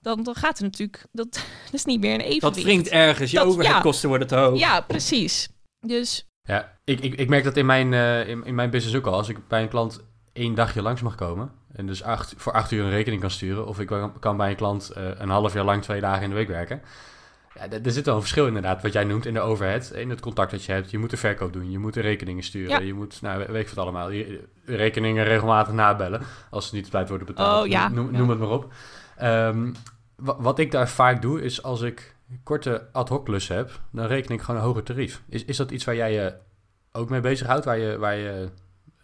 [0.00, 1.32] dan, dan gaat het natuurlijk, dat,
[1.64, 2.54] dat is niet meer een evenwicht.
[2.54, 4.58] Dat wringt ergens, je overheidkosten worden te hoog.
[4.58, 5.48] Ja, precies.
[5.80, 6.26] Dus...
[6.42, 9.14] Ja, ik, ik, ik merk dat in mijn, uh, in, in mijn business ook al.
[9.14, 10.00] Als ik bij een klant
[10.32, 13.66] één dagje langs mag komen en dus acht, voor acht uur een rekening kan sturen,
[13.66, 16.34] of ik kan bij een klant uh, een half jaar lang twee dagen in de
[16.34, 16.82] week werken,
[17.54, 19.90] ja, er zit wel een verschil inderdaad, wat jij noemt in de overhead.
[19.90, 20.90] In het contact dat je hebt.
[20.90, 22.86] Je moet de verkoop doen, je moet de rekeningen sturen.
[22.86, 26.22] Je moet, nou, weet ik wat allemaal, je, rekeningen regelmatig nabellen.
[26.50, 27.64] Als ze niet op tijd worden betaald.
[27.64, 27.88] Oh, ja.
[27.88, 28.72] Noem, noem het maar op.
[29.22, 29.74] Um,
[30.16, 34.34] wat ik daar vaak doe, is als ik korte ad hoc klussen heb, dan reken
[34.34, 35.22] ik gewoon een hoger tarief.
[35.28, 36.34] Is, is dat iets waar jij je
[36.92, 37.64] ook mee bezighoudt?
[37.64, 38.48] Waar je, waar je,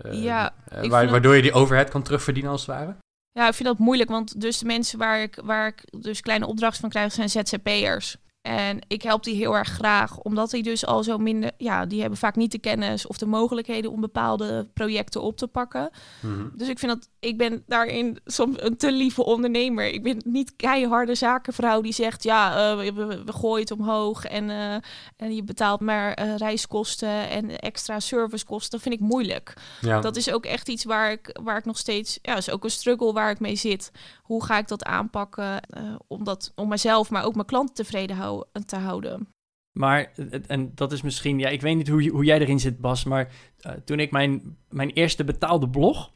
[0.07, 2.97] uh, ja, uh, waar, waardoor je die overhead kan terugverdienen als het ware?
[3.33, 6.47] Ja, ik vind dat moeilijk, want dus de mensen waar ik, waar ik dus kleine
[6.47, 8.17] opdrachten van krijg, zijn ZZP'ers.
[8.49, 12.01] En ik help die heel erg graag, omdat die dus al zo minder, ja, die
[12.01, 15.91] hebben vaak niet de kennis of de mogelijkheden om bepaalde projecten op te pakken.
[16.21, 16.49] Mhm.
[16.55, 19.87] Dus ik vind dat, ik ben daarin soms een te lieve ondernemer.
[19.87, 24.49] Ik ben niet keiharde zakenvrouw die zegt, ja, uh, we, we, gooien het omhoog en,
[24.49, 24.75] uh,
[25.17, 28.71] en je betaalt maar uh, reiskosten en extra servicekosten.
[28.71, 29.55] Dat vind ik moeilijk.
[29.81, 30.01] Ja.
[30.01, 32.71] Dat is ook echt iets waar ik, waar ik nog steeds, ja, is ook een
[32.71, 33.91] struggle waar ik mee zit.
[34.23, 35.61] Hoe ga ik dat aanpakken
[36.07, 38.38] om, dat, om mezelf, maar ook mijn klanten tevreden houden?
[38.67, 39.29] Te houden.
[39.73, 40.13] Maar,
[40.47, 43.33] en dat is misschien, ja, ik weet niet hoe, hoe jij erin zit, Bas, maar
[43.85, 46.13] toen ik mijn, mijn eerste betaalde blog,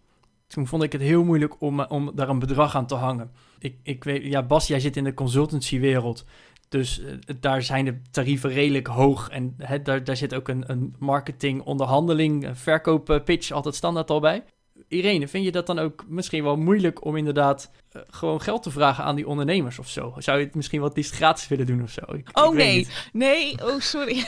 [0.47, 3.31] toen vond ik het heel moeilijk om, om daar een bedrag aan te hangen.
[3.59, 6.25] Ik, ik weet, ja, Bas, jij zit in de consultancywereld,
[6.69, 7.03] dus
[7.41, 11.63] daar zijn de tarieven redelijk hoog en he, daar, daar zit ook een, een marketing,
[11.63, 14.45] onderhandeling, verkoop pitch altijd standaard al bij.
[14.93, 18.71] Irene, vind je dat dan ook misschien wel moeilijk om inderdaad uh, gewoon geld te
[18.71, 20.15] vragen aan die ondernemers of zo?
[20.19, 22.01] Zou je het misschien wat gratis willen doen of zo?
[22.15, 24.15] Ik, oh ik nee, nee, oh sorry.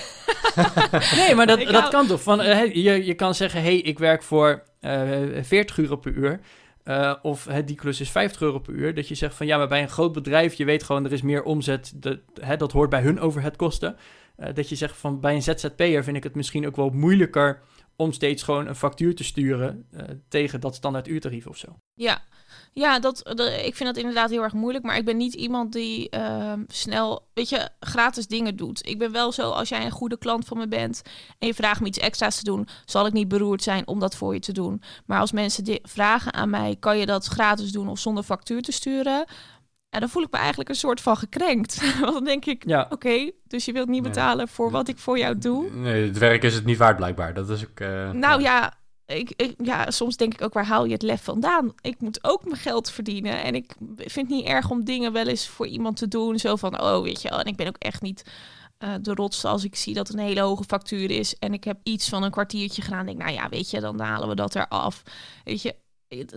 [1.21, 1.91] nee, maar dat, dat hou...
[1.91, 2.23] kan toch?
[2.23, 6.41] Van, uh, je, je kan zeggen, hey, ik werk voor uh, 40 euro per uur.
[6.85, 8.95] Uh, of die klus is 50 euro per uur.
[8.95, 11.23] Dat je zegt van ja, maar bij een groot bedrijf, je weet gewoon, er is
[11.23, 11.93] meer omzet.
[11.97, 13.97] De, hè, dat hoort bij hun overheadkosten.
[14.39, 17.61] Uh, dat je zegt van bij een ZZP'er vind ik het misschien ook wel moeilijker
[17.97, 21.79] om steeds gewoon een factuur te sturen uh, tegen dat standaard uurtarief of zo.
[21.95, 22.23] Ja,
[22.73, 24.85] ja dat, dat, ik vind dat inderdaad heel erg moeilijk.
[24.85, 28.87] Maar ik ben niet iemand die uh, snel, weet je, gratis dingen doet.
[28.89, 31.03] Ik ben wel zo, als jij een goede klant van me bent
[31.39, 34.17] en je vraagt me iets extra's te doen, zal ik niet beroerd zijn om dat
[34.17, 34.83] voor je te doen.
[35.07, 38.73] Maar als mensen vragen aan mij, kan je dat gratis doen of zonder factuur te
[38.73, 39.25] sturen?
[39.95, 41.81] En dan voel ik me eigenlijk een soort van gekrenkt.
[42.01, 42.83] Want dan denk ik, ja.
[42.83, 44.55] oké, okay, dus je wilt niet betalen nee.
[44.55, 45.71] voor wat ik voor jou doe.
[45.71, 47.35] Nee, het werk is het niet waard blijkbaar.
[47.35, 47.81] Dat is ook...
[47.81, 48.73] Uh, nou ja,
[49.07, 51.75] ja ik, ik, ja, soms denk ik ook, waar haal je het lef vandaan?
[51.81, 53.43] Ik moet ook mijn geld verdienen.
[53.43, 56.39] En ik vind het niet erg om dingen wel eens voor iemand te doen.
[56.39, 58.25] Zo van, oh, weet je En ik ben ook echt niet
[58.79, 61.39] uh, de rotste als ik zie dat het een hele hoge factuur is.
[61.39, 63.07] En ik heb iets van een kwartiertje gedaan.
[63.07, 65.03] Denk, nou ja, weet je, dan halen we dat eraf.
[65.45, 65.75] Weet je,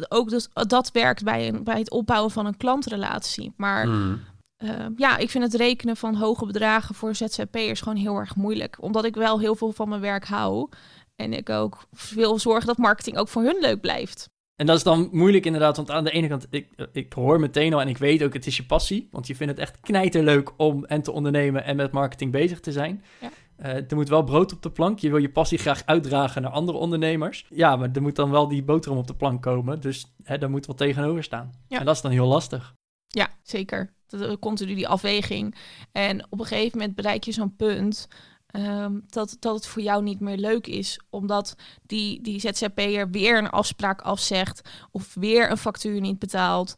[0.09, 3.53] ook dus, dat werkt bij, een, bij het opbouwen van een klantrelatie.
[3.57, 4.19] Maar mm.
[4.63, 8.77] uh, ja, ik vind het rekenen van hoge bedragen voor ZZP'ers gewoon heel erg moeilijk.
[8.79, 10.69] Omdat ik wel heel veel van mijn werk hou.
[11.15, 14.29] En ik ook wil zorgen dat marketing ook voor hun leuk blijft.
[14.55, 17.73] En dat is dan moeilijk inderdaad, want aan de ene kant, ik, ik hoor meteen
[17.73, 19.07] al en ik weet ook, het is je passie.
[19.11, 22.71] Want je vindt het echt knijterleuk om en te ondernemen en met marketing bezig te
[22.71, 23.03] zijn.
[23.21, 23.29] Ja.
[23.59, 24.99] Uh, er moet wel brood op de plank.
[24.99, 27.45] Je wil je passie graag uitdragen naar andere ondernemers.
[27.49, 29.81] Ja, maar er moet dan wel die boterham op de plank komen.
[29.81, 31.51] Dus hè, daar moet wel tegenover staan.
[31.67, 31.79] Ja.
[31.79, 32.73] En dat is dan heel lastig.
[33.07, 33.93] Ja, zeker.
[34.07, 35.55] Dat, continu die afweging.
[35.91, 38.07] En op een gegeven moment bereik je zo'n punt...
[38.55, 41.01] Um, dat, dat het voor jou niet meer leuk is.
[41.09, 44.69] Omdat die, die ZZP'er weer een afspraak afzegt...
[44.91, 46.75] of weer een factuur niet betaalt...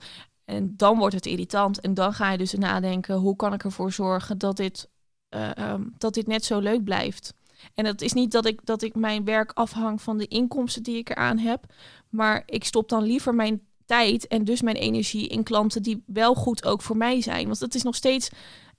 [0.50, 1.80] En dan wordt het irritant.
[1.80, 4.90] En dan ga je dus nadenken: hoe kan ik ervoor zorgen dat dit
[5.36, 7.34] uh, um, dat dit net zo leuk blijft.
[7.74, 10.98] En het is niet dat ik, dat ik mijn werk afhang van de inkomsten die
[10.98, 11.66] ik eraan heb.
[12.10, 16.36] Maar ik stop dan liever mijn tijd en dus mijn energie in klanten die wel
[16.36, 17.46] goed ook voor mij zijn.
[17.46, 18.30] Want het is nog steeds,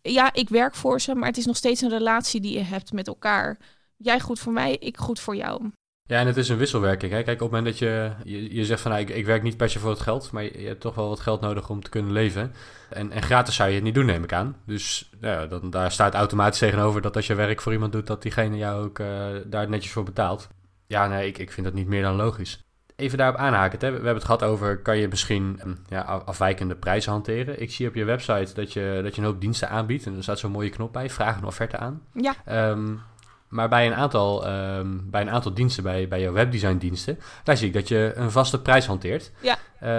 [0.03, 2.93] ja, ik werk voor ze, maar het is nog steeds een relatie die je hebt
[2.93, 3.59] met elkaar.
[3.97, 5.71] Jij goed voor mij, ik goed voor jou.
[6.11, 7.13] Ja, en het is een wisselwerking.
[7.13, 7.23] Hè?
[7.23, 9.57] Kijk, op het moment dat je, je, je zegt van nou, ik, ik werk niet
[9.57, 11.83] per se voor het geld, maar je, je hebt toch wel wat geld nodig om
[11.83, 12.53] te kunnen leven.
[12.89, 14.57] En, en gratis zou je het niet doen, neem ik aan.
[14.67, 18.23] Dus ja, dan, daar staat automatisch tegenover dat als je werk voor iemand doet, dat
[18.23, 20.49] diegene jou ook uh, daar netjes voor betaalt.
[20.87, 22.65] Ja, nee, ik, ik vind dat niet meer dan logisch.
[22.97, 23.79] Even daarop aanhaken.
[23.79, 23.89] Hè?
[23.89, 27.61] We hebben het gehad over, kan je misschien ja, afwijkende prijzen hanteren?
[27.61, 30.07] Ik zie op je website dat je, dat je een hoop diensten aanbiedt.
[30.07, 32.03] En er staat zo'n mooie knop bij, vraag een offerte aan.
[32.13, 32.71] Ja.
[32.71, 33.01] Um,
[33.51, 37.57] maar bij een aantal, um, bij een aantal diensten, bij, bij jouw webdesign diensten, daar
[37.57, 39.31] zie ik dat je een vaste prijs hanteert.
[39.41, 39.59] Ja.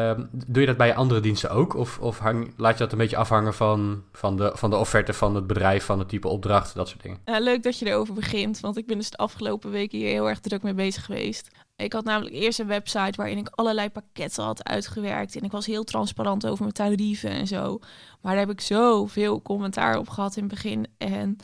[0.10, 1.76] Um, doe je dat bij andere diensten ook?
[1.76, 5.14] Of, of hang, laat je dat een beetje afhangen van, van, de, van de offerte
[5.14, 7.20] van het bedrijf, van het type opdracht, dat soort dingen?
[7.26, 10.30] Uh, leuk dat je erover begint, want ik ben dus de afgelopen weken hier heel
[10.30, 11.50] erg druk mee bezig geweest.
[11.76, 15.36] Ik had namelijk eerst een website waarin ik allerlei pakketten had uitgewerkt.
[15.36, 17.80] En ik was heel transparant over mijn tarieven en zo.
[18.22, 20.88] Maar daar heb ik zoveel commentaar op gehad in het begin.
[20.98, 21.38] En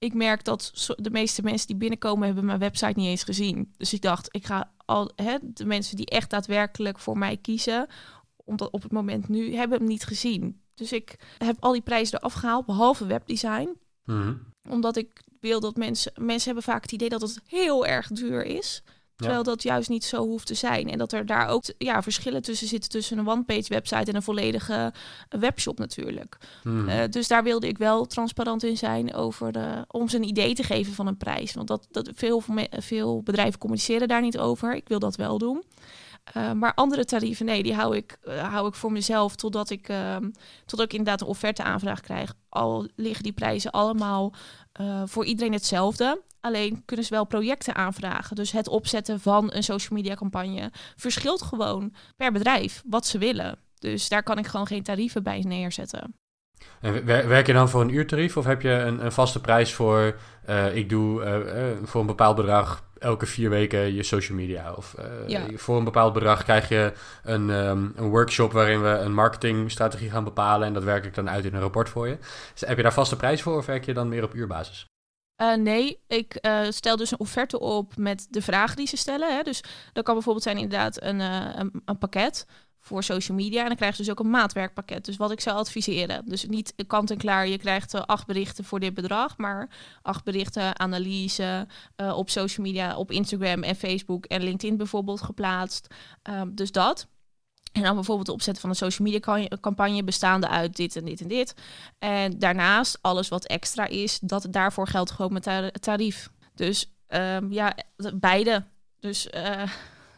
[0.00, 3.74] ik merk dat de meeste mensen die binnenkomen hebben mijn website niet eens gezien.
[3.76, 7.86] Dus ik dacht, ik ga al hè, de mensen die echt daadwerkelijk voor mij kiezen,
[8.44, 10.60] omdat op het moment nu hebben hem niet gezien.
[10.74, 13.76] Dus ik heb al die prijzen eraf gehaald, behalve webdesign.
[14.04, 18.08] Mm Omdat ik wil dat mensen, mensen hebben vaak het idee dat het heel erg
[18.08, 18.82] duur is.
[19.20, 20.90] Terwijl dat juist niet zo hoeft te zijn.
[20.90, 24.22] En dat er daar ook ja, verschillen tussen zitten tussen een one-page website en een
[24.22, 24.92] volledige
[25.28, 26.38] webshop natuurlijk.
[26.62, 26.88] Hmm.
[26.88, 30.54] Uh, dus daar wilde ik wel transparant in zijn over de, om ze een idee
[30.54, 31.54] te geven van een prijs.
[31.54, 34.74] Want dat, dat veel, veel bedrijven communiceren daar niet over.
[34.74, 35.64] Ik wil dat wel doen.
[36.36, 39.88] Uh, maar andere tarieven, nee, die hou ik, uh, hou ik voor mezelf totdat ik,
[39.88, 40.16] uh,
[40.64, 42.34] totdat ik inderdaad een offerte-aanvraag krijg.
[42.48, 44.32] Al liggen die prijzen allemaal
[44.80, 46.22] uh, voor iedereen hetzelfde.
[46.40, 48.36] Alleen kunnen ze wel projecten aanvragen.
[48.36, 53.58] Dus het opzetten van een social media campagne verschilt gewoon per bedrijf wat ze willen.
[53.78, 56.14] Dus daar kan ik gewoon geen tarieven bij neerzetten.
[56.80, 60.16] En werk je dan voor een uurtarief of heb je een, een vaste prijs voor,
[60.48, 64.72] uh, ik doe uh, voor een bepaald bedrag elke vier weken je social media?
[64.72, 64.94] Of
[65.26, 65.42] Ja.
[65.54, 66.92] voor een bepaald bedrag krijg je
[67.22, 71.30] een, um, een workshop waarin we een marketingstrategie gaan bepalen en dat werk ik dan
[71.30, 72.18] uit in een rapport voor je.
[72.52, 74.88] Dus heb je daar vaste prijs voor of werk je dan meer op uurbasis?
[75.42, 79.36] Uh, nee, ik uh, stel dus een offerte op met de vragen die ze stellen.
[79.36, 79.42] Hè.
[79.42, 82.46] Dus dat kan bijvoorbeeld zijn inderdaad een, uh, een, een, pakket
[82.80, 83.60] voor social media.
[83.60, 85.04] En dan krijg je dus ook een maatwerkpakket.
[85.04, 86.22] Dus wat ik zou adviseren.
[86.24, 89.36] Dus niet kant en klaar, je krijgt acht berichten voor dit bedrag.
[89.36, 89.68] Maar
[90.02, 91.66] acht berichten, analyse
[92.14, 95.94] op social media, op Instagram en Facebook en LinkedIn bijvoorbeeld geplaatst.
[96.30, 97.06] Um, dus dat.
[97.72, 101.20] En dan bijvoorbeeld het opzetten van een social media campagne bestaande uit dit en dit
[101.20, 101.54] en dit.
[101.98, 106.30] En daarnaast alles wat extra is, dat daarvoor geldt gewoon met tarief.
[106.54, 107.74] Dus um, ja,
[108.14, 108.64] beide.
[109.00, 109.28] Dus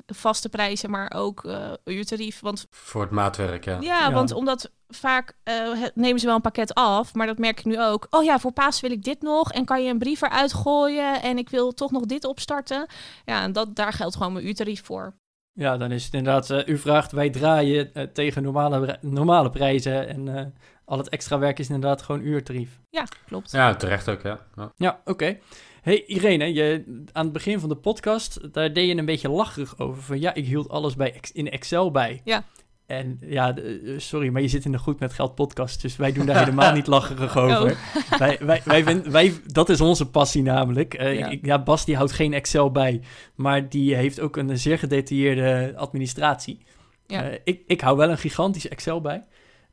[0.07, 2.41] vaste prijzen, maar ook uh, uurtarief.
[2.41, 3.81] Want, Voor het maatwerk, ja.
[3.81, 4.13] Ja, ja.
[4.13, 7.83] want omdat vaak uh, nemen ze wel een pakket af, maar dat merk ik nu
[7.83, 8.07] ook.
[8.11, 11.23] Oh ja, voor paas wil ik dit nog en kan je een brief eruit gooien
[11.23, 12.87] en ik wil toch nog dit opstarten.
[13.25, 15.15] Ja, en dat, daar geldt gewoon mijn uurtarief voor.
[15.53, 20.09] Ja, dan is het inderdaad, uh, u vraagt, wij draaien uh, tegen normale, normale prijzen
[20.09, 20.43] en uh,
[20.85, 22.81] al het extra werk is inderdaad gewoon uurtarief.
[22.91, 23.51] Ja, klopt.
[23.51, 24.39] Ja, terecht ook, ja.
[24.57, 25.11] Ja, ja oké.
[25.11, 25.41] Okay.
[25.83, 29.79] Hey Irene, je, aan het begin van de podcast, daar deed je een beetje lacherig
[29.79, 30.03] over.
[30.03, 32.21] Van ja, ik hield alles bij, in Excel bij.
[32.25, 32.45] Ja.
[32.87, 33.55] En ja,
[33.97, 36.73] sorry, maar je zit in de Goed met Geld podcast, dus wij doen daar helemaal
[36.83, 37.71] niet lacherig over.
[37.71, 38.19] Oh.
[38.19, 41.01] Wij, wij, wij, wij, wij, dat is onze passie namelijk.
[41.01, 41.29] Uh, ja.
[41.29, 43.01] Ik, ja, Bas die houdt geen Excel bij,
[43.35, 46.59] maar die heeft ook een zeer gedetailleerde administratie.
[47.07, 47.31] Ja.
[47.31, 49.25] Uh, ik, ik hou wel een gigantisch Excel bij.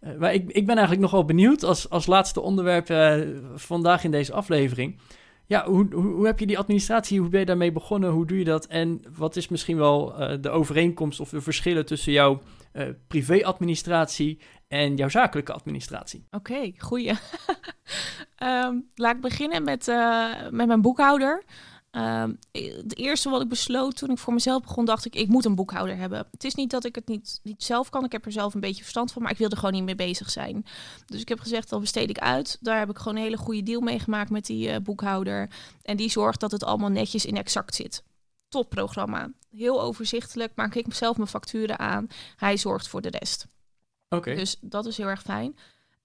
[0.01, 2.87] Uh, maar ik, ik ben eigenlijk nogal benieuwd als, als laatste onderwerp
[3.55, 4.99] vandaag in deze aflevering.
[5.49, 8.43] Ja, hoe, hoe, heb je die administratie, hoe ben je daarmee begonnen, hoe doe je
[8.43, 8.65] dat?
[8.65, 12.41] En wat is misschien wel de overeenkomst of de verschillen tussen jouw
[12.73, 16.25] uh, privé-administratie en jouw zakelijke administratie.
[16.31, 17.13] Oké, goeie.
[18.43, 21.43] um, laat ik beginnen met, uh, met mijn boekhouder.
[21.91, 25.45] Um, het eerste wat ik besloot toen ik voor mezelf begon, dacht ik, ik moet
[25.45, 26.27] een boekhouder hebben.
[26.31, 28.59] Het is niet dat ik het niet, niet zelf kan, ik heb er zelf een
[28.59, 30.65] beetje verstand van, maar ik wilde gewoon niet mee bezig zijn.
[31.05, 32.57] Dus ik heb gezegd, dat besteed ik uit.
[32.61, 35.49] Daar heb ik gewoon een hele goede deal mee gemaakt met die uh, boekhouder.
[35.81, 38.03] En die zorgt dat het allemaal netjes in exact zit
[38.49, 39.31] topprogramma.
[39.49, 42.07] Heel overzichtelijk, maak ik zelf mijn facturen aan.
[42.35, 43.47] Hij zorgt voor de rest.
[44.09, 44.15] Oké.
[44.15, 44.35] Okay.
[44.35, 45.57] Dus dat is heel erg fijn.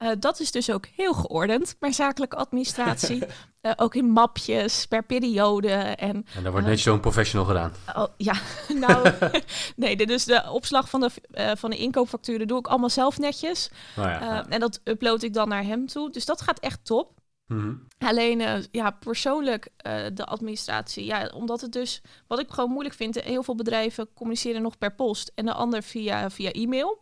[0.04, 3.22] Uh, dat is dus ook heel geordend, mijn zakelijke administratie.
[3.62, 5.72] uh, ook in mapjes, per periode.
[5.72, 7.72] En, en daar wordt uh, net zo'n professional gedaan.
[7.96, 8.34] Oh, ja,
[8.86, 9.10] nou,
[9.76, 11.10] nee, dus de opslag van de,
[11.56, 13.70] van de inkoopfacturen doe ik allemaal zelf netjes.
[13.96, 14.46] Oh ja, ja.
[14.48, 16.10] En dat upload ik dan naar hem toe.
[16.10, 17.22] Dus dat gaat echt top.
[17.46, 17.74] Mhm.
[17.98, 21.04] Alleen, eh, ja, persoonlijk eh, de administratie.
[21.04, 24.94] Ja, omdat het dus, wat ik gewoon moeilijk vind, heel veel bedrijven communiceren nog per
[24.94, 26.98] post en de ander via, via e-mail.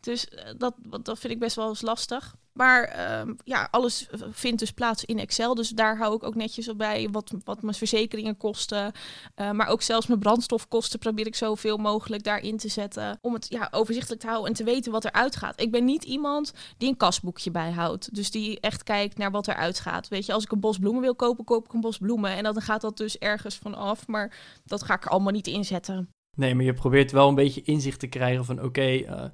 [0.00, 2.34] Dus eh, dat, dat vind ik best wel eens lastig.
[2.52, 5.54] Maar ehm, ja, alles v- vindt dus plaats in Excel.
[5.54, 8.92] Dus daar hou ik ook netjes op bij wat, wat mijn verzekeringen kosten.
[9.34, 13.18] Eh, maar ook zelfs mijn brandstofkosten probeer ik zoveel mogelijk daarin te zetten.
[13.20, 15.60] Om het ja, overzichtelijk te houden en te weten wat er uitgaat.
[15.60, 18.14] Ik ben niet iemand die een kasboekje bijhoudt.
[18.14, 20.08] Dus die echt kijkt naar wat er uitgaat.
[20.08, 22.30] Weet je, als ik een bos bloemen wil kopen, koop ik een bos bloemen.
[22.36, 24.06] En dan gaat dat dus ergens van af.
[24.06, 26.08] Maar dat ga ik er allemaal niet inzetten.
[26.36, 29.24] Nee, maar je probeert wel een beetje inzicht te krijgen van oké, eh,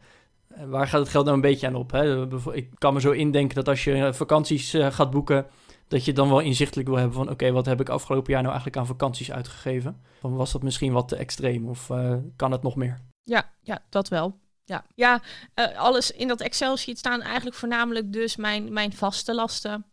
[0.67, 1.91] waar gaat het geld nou een beetje aan op?
[1.91, 2.27] Hè?
[2.55, 5.47] Ik kan me zo indenken dat als je eh, vakanties eh, gaat boeken,
[5.89, 8.55] dat je dan wel inzichtelijk wil hebben van oké, wat heb ik afgelopen jaar nou
[8.55, 10.01] eigenlijk aan vakanties uitgegeven?
[10.21, 13.01] Dan was dat misschien wat te extreem of eh, kan het nog meer?
[13.23, 14.39] Ja, ja, dat wel.
[14.65, 15.21] Ja, ja
[15.77, 19.85] alles in dat Excel-sheet staan eigenlijk voornamelijk dus mijn, mijn vaste lasten.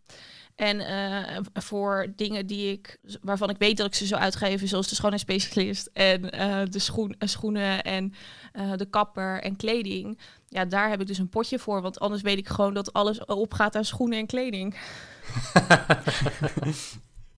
[0.56, 4.88] En eh, voor dingen die ik, waarvan ik weet dat ik ze zou uitgeven, zoals
[4.88, 8.14] de schoonheidsspecialist en eh, de schoen, eh, schoenen en
[8.52, 10.20] eh, de kapper en kleding.
[10.48, 13.26] Ja, daar heb ik dus een potje voor, want anders weet ik gewoon dat alles
[13.26, 14.76] opgaat aan schoenen en kleding.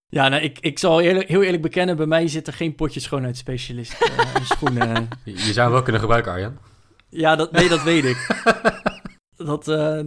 [0.09, 2.99] Ja, nou, ik, ik zal eerlijk, heel eerlijk bekennen, bij mij zit er geen potje
[2.99, 4.01] schoonheidsspecialist
[4.35, 5.07] en schoenen.
[5.23, 6.57] Je, je zou hem wel kunnen gebruiken, Arjan.
[7.09, 8.17] Ja, dat, nee, dat weet ik.
[9.37, 9.99] Dat, eh,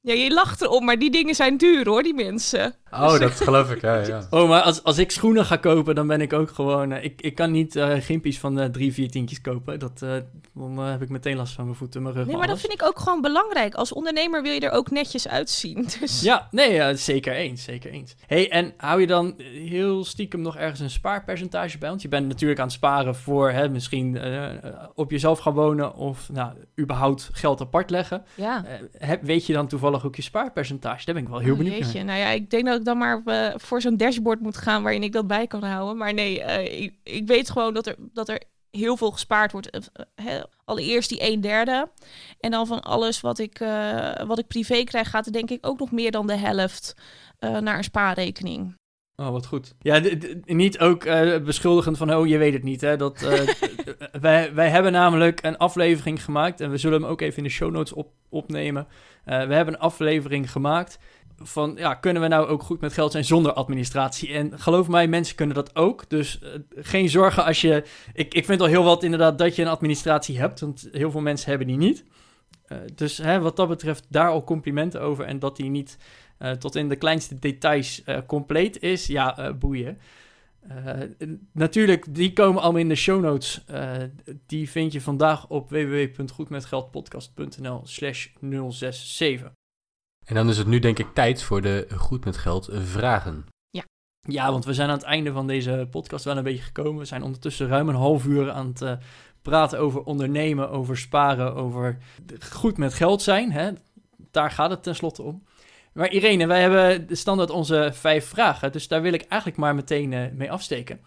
[0.00, 2.74] Ja, je lacht erom, maar die dingen zijn duur hoor, die mensen.
[2.90, 3.96] Oh, dat geloof ik, ja.
[4.06, 4.26] ja.
[4.30, 6.92] Oh, maar als, als ik schoenen ga kopen, dan ben ik ook gewoon...
[6.92, 9.78] eh, ik, ik kan niet eh gimpies van eh, drie, vier tientjes kopen.
[9.78, 10.14] Dat, eh,
[10.54, 12.82] dan heb ik meteen last van mijn voeten, mijn rug, Nee, maar dat vind ik
[12.82, 13.74] ook gewoon belangrijk.
[13.74, 15.88] Als ondernemer wil je er ook netjes uitzien.
[16.00, 18.14] Dus Ja, nee, zeker eens, zeker eens.
[18.26, 21.88] hey, en hou je dan heel stiekem nog ergens een spaarpercentage bij?
[21.88, 24.20] Want je bent natuurlijk aan het sparen voor hè, misschien
[24.94, 25.94] op jezelf gaan wonen...
[25.94, 28.24] of nou, überhaupt geld apart leggen.
[28.34, 28.64] ja.
[28.64, 31.04] Eh, heb, weet je dan toevallig ook je spaarpercentage?
[31.04, 32.04] Daar ben ik wel heel Oh, benieuwd jeetje.
[32.04, 32.04] naar.
[32.04, 35.02] Nou ja, ik denk dat ik dan maar eh, voor zo'n dashboard moet gaan waarin
[35.02, 35.96] ik dat bij kan houden.
[35.96, 39.70] Maar nee, eh, ik, ik weet gewoon dat er, dat er heel veel gespaard wordt.
[40.14, 40.24] Eh,
[40.64, 41.90] allereerst die een derde.
[42.40, 43.58] En dan van alles wat ik,
[44.26, 46.94] wat ik privé krijg, gaat er denk ik ook nog meer dan de helft
[47.38, 48.74] naar een spaarrekening.
[49.20, 49.74] Oh, wat goed.
[49.80, 50.00] Ja,
[50.44, 52.80] niet ook eh, beschuldigend van, oh, je weet het niet.
[52.80, 52.96] Hè?
[52.96, 53.48] Dat, eh,
[54.20, 57.48] wij, wij hebben namelijk een aflevering gemaakt en we zullen hem ook even in de
[57.48, 58.86] show notes op, opnemen.
[59.24, 60.98] Eh, we hebben een aflevering gemaakt
[61.38, 64.32] van, ja, kunnen we nou ook goed met geld zijn zonder administratie?
[64.32, 66.08] En geloof mij, mensen kunnen dat ook.
[66.08, 66.40] Dus
[66.76, 67.84] geen zorgen als je...
[68.12, 71.20] Ik, ik vind al heel wat inderdaad dat je een administratie hebt, want heel veel
[71.20, 72.04] mensen hebben die niet.
[72.94, 75.24] Dus hè, wat dat betreft, daar al complimenten over.
[75.24, 75.98] En dat die niet
[76.38, 79.98] eh, tot in de kleinste details eh, compleet is, ja, eh, boeien.
[80.68, 81.00] Eh,
[81.52, 83.64] natuurlijk, die komen allemaal in de show notes.
[83.66, 83.92] Eh,
[84.46, 89.50] die vind je vandaag op www.goedmetgeldpodcast.nl slash 067.
[90.26, 93.46] En dan is het nu denk ik tijd voor de Goed met Geld vragen.
[94.20, 96.98] Ja, want we zijn aan het einde van deze podcast wel een beetje gekomen.
[96.98, 98.98] We zijn ondertussen ruim een half uur aan het
[99.42, 101.98] praten over ondernemen, over sparen, over
[102.50, 103.52] goed met geld zijn.
[103.52, 103.70] Hè?
[104.30, 105.42] Daar gaat het tenslotte om.
[105.98, 108.72] Maar Irene, wij hebben de standaard onze vijf vragen.
[108.72, 111.00] Dus daar wil ik eigenlijk maar meteen eh, mee afsteken.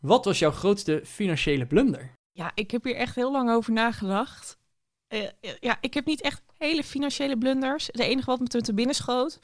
[0.00, 2.12] Wat was jouw grootste financiële blunder?
[2.32, 4.58] Ja, ik heb hier echt heel lang over nagedacht.
[5.06, 5.28] Eh,
[5.60, 7.86] ja, ik heb niet echt hele financiële blunders.
[7.86, 9.38] Het enige wat me te binnen schoot,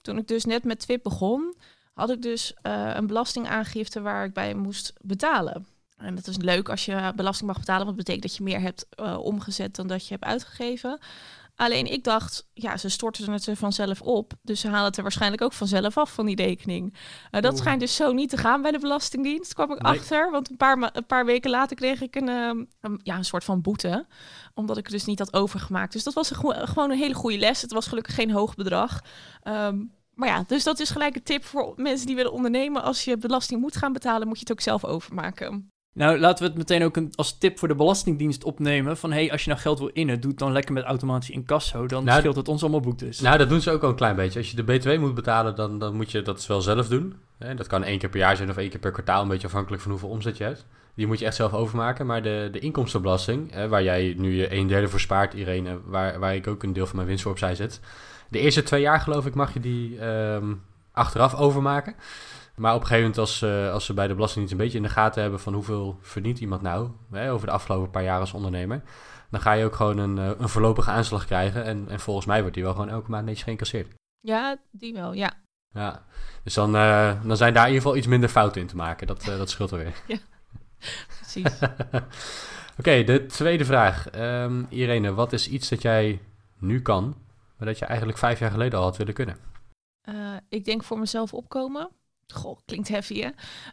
[0.00, 1.56] toen ik dus net met Twip begon,
[1.94, 5.66] had ik dus eh, een belastingaangifte waar ik bij moest betalen.
[5.96, 8.60] En dat is leuk als je belasting mag betalen, want dat betekent dat je meer
[8.60, 10.98] hebt eh, omgezet dan dat je hebt uitgegeven.
[11.60, 14.32] Alleen ik dacht, ja, ze storten het er vanzelf op.
[14.42, 16.94] Dus ze halen het er waarschijnlijk ook vanzelf af van die rekening.
[17.30, 19.92] Eh, dat schijnt dus zo niet te gaan bij de Belastingdienst, kwam ik Nee.
[19.92, 20.30] achter.
[20.30, 23.44] Want een paar, een paar weken later kreeg ik een, ehm, een, ja, een soort
[23.44, 24.06] van boete.
[24.54, 25.92] Omdat ik het dus niet had overgemaakt.
[25.92, 27.62] Dus dat was een gewoon een hele goede les.
[27.62, 29.00] Het was gelukkig geen hoog bedrag.
[29.42, 32.82] Ehm, maar ja, dus dat is gelijk een tip voor mensen die willen ondernemen.
[32.82, 35.70] Als je belasting moet gaan betalen, moet je het ook zelf overmaken.
[35.92, 38.96] Nou, laten we het meteen ook een, als tip voor de Belastingdienst opnemen.
[38.96, 41.86] Van, hey, als je nou geld wil innen, doe het dan lekker met automatisch incasso.
[41.86, 43.20] Dan Nou, scheelt het ons allemaal boetes.
[43.20, 44.38] Nou, dat doen ze ook al een klein beetje.
[44.38, 47.14] Als je de BTW moet betalen, dan, dan moet je dat wel zelf doen.
[47.38, 49.46] Hè, Dat kan één keer per jaar zijn of één keer per kwartaal, een beetje
[49.46, 50.66] afhankelijk van hoeveel omzet je hebt.
[50.94, 52.06] Die moet je echt zelf overmaken.
[52.06, 56.18] Maar de, de inkomstenbelasting, hè, waar jij nu je een derde voor spaart, Irene, waar,
[56.18, 57.80] waar ik ook een deel van mijn winst voor opzij zet.
[58.28, 60.54] De eerste twee jaar, geloof ik, mag je die ehm,
[60.92, 61.94] achteraf overmaken.
[62.58, 64.84] Maar op een gegeven moment, als, eh, als ze bij de Belastingdienst een beetje in
[64.84, 68.32] de gaten hebben van hoeveel verdient iemand nou hè, over de afgelopen paar jaar als
[68.32, 68.82] ondernemer,
[69.30, 71.64] dan ga je ook gewoon een, eh, een voorlopige aanslag krijgen.
[71.64, 73.94] En, en volgens mij wordt die wel gewoon elke maand netjes geïncasseerd.
[74.20, 75.32] Ja, die wel, ja.
[75.74, 76.04] Ja,
[76.44, 79.06] dus dan, eh, dan zijn daar in ieder geval iets minder fouten in te maken.
[79.06, 79.92] Dat, dat scheelt alweer.
[81.18, 81.58] Precies.
[82.78, 84.10] Oké, de tweede vraag.
[84.10, 86.20] Ehm, Irene, wat is iets dat jij
[86.58, 87.16] nu kan,
[87.56, 89.36] maar dat je eigenlijk vijf jaar geleden al had willen kunnen?
[90.08, 91.90] Uh, ik denk voor mezelf opkomen.
[92.32, 93.30] Goh, klinkt heavy hè.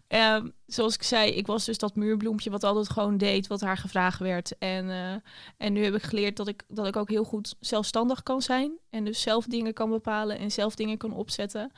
[0.07, 3.77] Ehm, zoals ik zei, ik was dus dat muurbloempje wat altijd gewoon deed wat haar
[3.77, 4.57] gevraagd werd.
[4.57, 5.15] En, uh,
[5.57, 8.77] en nu heb ik geleerd dat ik, dat ik ook heel goed zelfstandig kan zijn.
[8.89, 11.71] En dus zelf dingen kan bepalen en zelf dingen kan opzetten.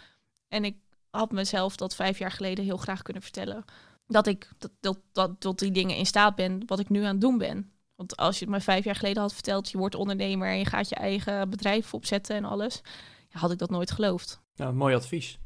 [0.47, 0.75] En ik
[1.09, 3.63] had mezelf dat vijf jaar geleden heel graag kunnen vertellen.
[4.07, 7.11] Dat ik dat, dat, dat, tot die dingen in staat ben wat ik nu aan
[7.11, 7.71] het doen ben.
[7.95, 10.65] Want als je het me vijf jaar geleden had verteld, je wordt ondernemer en je
[10.65, 12.81] gaat je eigen bedrijf opzetten en alles,
[13.29, 14.41] had ik dat nooit geloofd.
[14.73, 15.37] Mooi advies.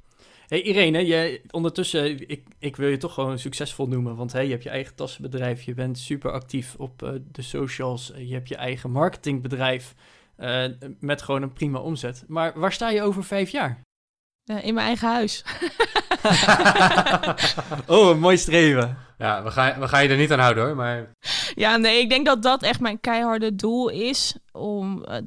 [0.52, 4.16] Hey Irene, je, ondertussen, ik, ik wil je toch gewoon succesvol noemen.
[4.16, 8.12] Want hey, je hebt je eigen tassenbedrijf, je bent super actief op uh, de socials,
[8.16, 9.96] je hebt je eigen marketingbedrijf
[10.38, 10.66] uh,
[11.00, 12.24] met gewoon een prima omzet.
[12.28, 13.82] Maar waar sta je over vijf jaar?
[14.46, 15.44] Uh, in mijn eigen huis.
[17.96, 18.98] oh, een mooi streven.
[19.18, 21.12] Ja, we gaan, we gaan je er niet aan houden hoor, maar...
[21.56, 24.36] Ja, nee, ik denk dat dat echt mijn keiharde doel is.
[24.52, 25.18] Om uh,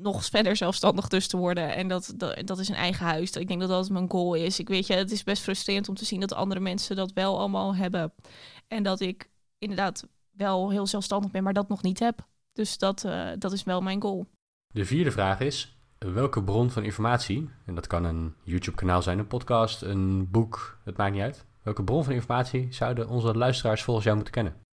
[0.00, 1.74] nog verder zelfstandig dus te worden.
[1.74, 3.30] En dat, dat, dat is een eigen huis.
[3.30, 4.58] Ik denk dat dat mijn goal is.
[4.58, 7.38] Ik weet je, het is best frustrerend om te zien dat andere mensen dat wel
[7.38, 8.12] allemaal hebben.
[8.68, 12.26] En dat ik inderdaad wel heel zelfstandig ben, maar dat nog niet heb.
[12.52, 14.26] Dus dat, uh, dat is wel mijn goal.
[14.72, 19.26] De vierde vraag is, welke bron van informatie, en dat kan een YouTube-kanaal zijn, een
[19.26, 21.46] podcast, een boek, het maakt niet uit.
[21.62, 24.63] Welke bron van informatie zouden onze luisteraars volgens jou moeten kennen?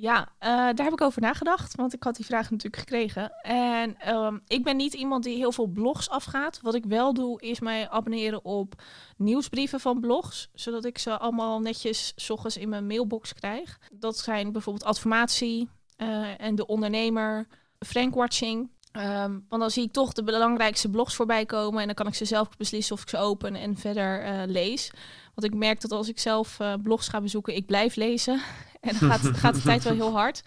[0.00, 3.32] Ja, uh, daar heb ik over nagedacht, want ik had die vraag natuurlijk gekregen.
[3.42, 6.60] En um, ik ben niet iemand die heel veel blogs afgaat.
[6.62, 8.82] Wat ik wel doe, is mij abonneren op
[9.16, 13.78] nieuwsbrieven van blogs, zodat ik ze allemaal netjes s ochtends in mijn mailbox krijg.
[13.92, 17.46] Dat zijn bijvoorbeeld Adformatie uh, en De Ondernemer,
[17.78, 18.70] Frankwatching.
[18.92, 22.14] Um, want dan zie ik toch de belangrijkste blogs voorbij komen en dan kan ik
[22.14, 24.90] ze zelf beslissen of ik ze open en verder uh, lees.
[25.34, 28.40] Want ik merk dat als ik zelf blogs ga bezoeken, ik blijf lezen.
[28.88, 30.42] en dan gaat, de tijd wel heel hard.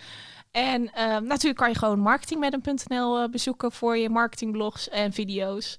[0.51, 5.75] En uh, natuurlijk kan je gewoon marketingmedem.nl uh, bezoeken voor je marketingblogs en video's.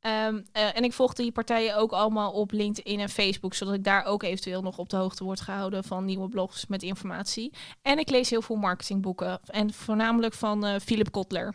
[0.00, 4.04] Um, en ik volg die partijen ook allemaal op LinkedIn en Facebook, zodat ik daar
[4.04, 7.52] ook eventueel nog op de hoogte word gehouden van nieuwe blogs met informatie.
[7.82, 11.54] En ik lees heel veel marketingboeken en voornamelijk van Philip Kotler.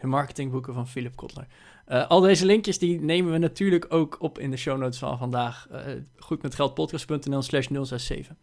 [0.00, 1.46] De marketingboeken van Philip Kotler.
[1.88, 5.18] Uh, al deze linkjes die nemen we natuurlijk ook op in de show notes van
[5.18, 5.66] vandaag.
[5.72, 5.78] Uh,
[6.16, 8.36] goedmetgeldpodcast.nl slash 067.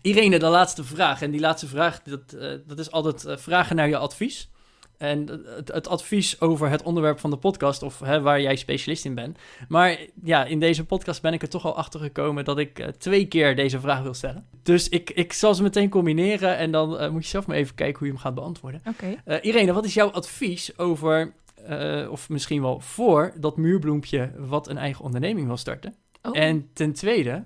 [0.00, 1.22] Irene, de laatste vraag.
[1.22, 4.50] En die laatste vraag, dat, uh, dat is altijd vragen naar je advies.
[4.96, 5.26] En
[5.56, 9.14] het, het, advies over het onderwerp van de podcast, of hè, waar jij specialist in
[9.14, 9.38] bent.
[9.68, 13.26] Maar ja, in deze podcast ben ik er toch al achter gekomen dat ik twee
[13.26, 14.46] keer deze vraag wil stellen.
[14.62, 17.98] Dus ik, ik zal ze meteen combineren en dan moet je zelf maar even kijken
[17.98, 18.82] hoe je hem gaat beantwoorden.
[18.88, 19.40] Okay.
[19.40, 21.32] Irene, wat is jouw advies over
[22.10, 25.94] of misschien wel voor dat muurbloempje wat een eigen onderneming wil starten.
[26.22, 26.38] Oh.
[26.38, 27.44] En ten tweede,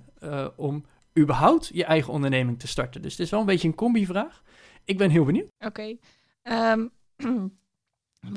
[0.55, 0.85] om
[1.17, 3.01] überhaupt je eigen onderneming te starten.
[3.01, 4.43] Dus het is wel een beetje een combi-vraag.
[4.85, 5.49] Ik ben heel benieuwd.
[5.59, 5.97] Oké.
[6.43, 6.91] Um,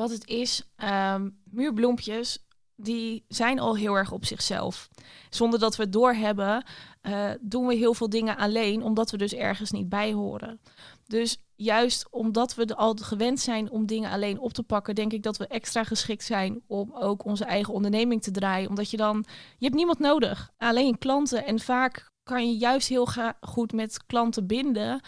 [0.00, 4.88] wat het is, um, muurbloempjes, die zijn al heel erg op zichzelf.
[5.30, 6.64] Zonder dat we het doorhebben,
[7.02, 10.60] uh, doen we heel veel dingen alleen, omdat we dus ergens niet bij horen.
[11.06, 15.22] Dus juist omdat we al gewend zijn om dingen alleen op te pakken, denk ik
[15.22, 18.68] dat we extra geschikt zijn om ook onze eigen onderneming te draaien.
[18.68, 19.24] Omdat je dan,
[19.58, 21.44] je hebt niemand nodig, alleen klanten.
[21.44, 23.08] En vaak kan je juist heel
[23.40, 25.00] goed met klanten binden,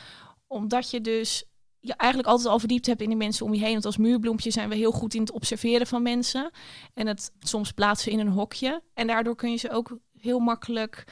[0.46, 1.44] omdat je dus
[1.82, 3.72] je eigenlijk altijd al verdiept hebt in de mensen om je heen.
[3.72, 6.50] Want als muurbloempje zijn we heel goed in het observeren van mensen.
[6.94, 8.82] En het soms plaatsen in een hokje.
[8.94, 11.04] En daardoor kun je ze ook heel makkelijk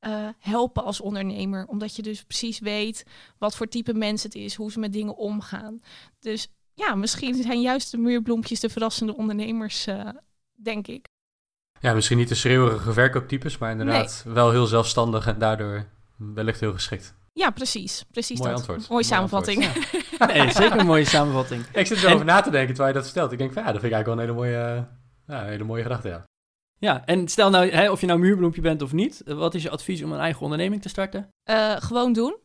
[0.00, 1.66] uh, helpen als ondernemer.
[1.66, 3.04] Omdat je dus precies weet
[3.38, 5.80] wat voor type mens het is, hoe ze met dingen omgaan.
[6.18, 10.08] Dus ja, misschien zijn juist de muurbloempjes de verrassende ondernemers, uh,
[10.54, 11.11] denk ik.
[11.82, 14.34] Ja, misschien niet de schreeuwerige verkooptypes, maar inderdaad nee.
[14.34, 17.14] wel heel zelfstandig en daardoor wellicht heel geschikt.
[17.32, 18.04] Ja, precies.
[18.10, 18.58] precies Mooi dat.
[18.58, 18.88] antwoord.
[18.88, 19.64] Mooie samenvatting.
[19.64, 20.26] Antwoord, ja.
[20.32, 21.64] nee, zeker een mooie samenvatting.
[21.72, 22.26] ik zit erover en...
[22.26, 23.32] na te denken terwijl je dat vertelt.
[23.32, 24.86] Ik denk van ja, dat vind ik eigenlijk wel een hele mooie,
[25.26, 26.24] ja, een hele mooie gedachte, ja.
[26.78, 29.70] Ja, en stel nou, hè, of je nou muurbloempje bent of niet, wat is je
[29.70, 31.28] advies om een eigen onderneming te starten?
[31.50, 32.36] Uh, gewoon doen.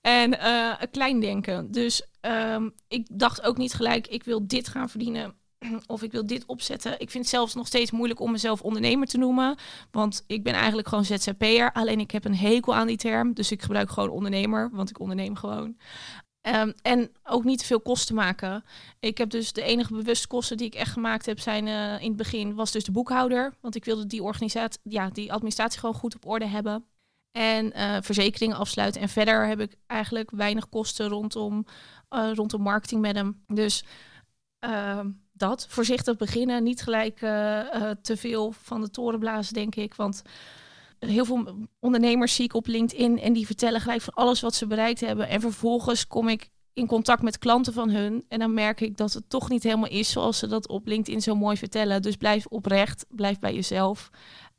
[0.00, 1.70] En uh, klein denken.
[1.70, 5.34] Dus um, ik dacht ook niet gelijk, ik wil dit gaan verdienen
[5.86, 6.92] of ik wil dit opzetten.
[6.92, 9.56] Ik vind het zelfs nog steeds moeilijk om mezelf ondernemer te noemen.
[9.90, 11.72] Want ik ben eigenlijk gewoon ZZP'er.
[11.72, 13.34] Alleen ik heb een hekel aan die term.
[13.34, 15.76] Dus ik gebruik gewoon ondernemer, want ik onderneem gewoon.
[16.42, 18.64] Um, en ook niet te veel kosten maken.
[19.00, 22.08] Ik heb dus de enige bewuste kosten die ik echt gemaakt heb, zijn uh, in
[22.08, 23.54] het begin was dus de boekhouder.
[23.60, 26.84] Want ik wilde die organisatie, ja, die administratie gewoon goed op orde hebben.
[27.32, 29.00] En uh, verzekeringen afsluiten.
[29.00, 31.66] En verder heb ik eigenlijk weinig kosten rondom,
[32.10, 33.44] uh, rondom marketing met hem.
[33.46, 33.84] Dus
[34.64, 35.00] uh,
[35.38, 36.62] dat, voorzichtig beginnen.
[36.62, 37.18] Niet gelijk
[38.02, 39.94] te veel van de toren blazen, denk ik.
[39.94, 40.22] Want
[40.98, 44.66] heel veel ondernemers zie ik op LinkedIn en die vertellen gelijk van alles wat ze
[44.66, 45.28] bereikt hebben.
[45.28, 49.12] En vervolgens kom ik in contact met klanten van hun en dan merk ik dat
[49.12, 52.02] het toch niet helemaal is zoals ze dat op LinkedIn zo mooi vertellen.
[52.02, 54.10] Dus blijf oprecht, blijf bij jezelf.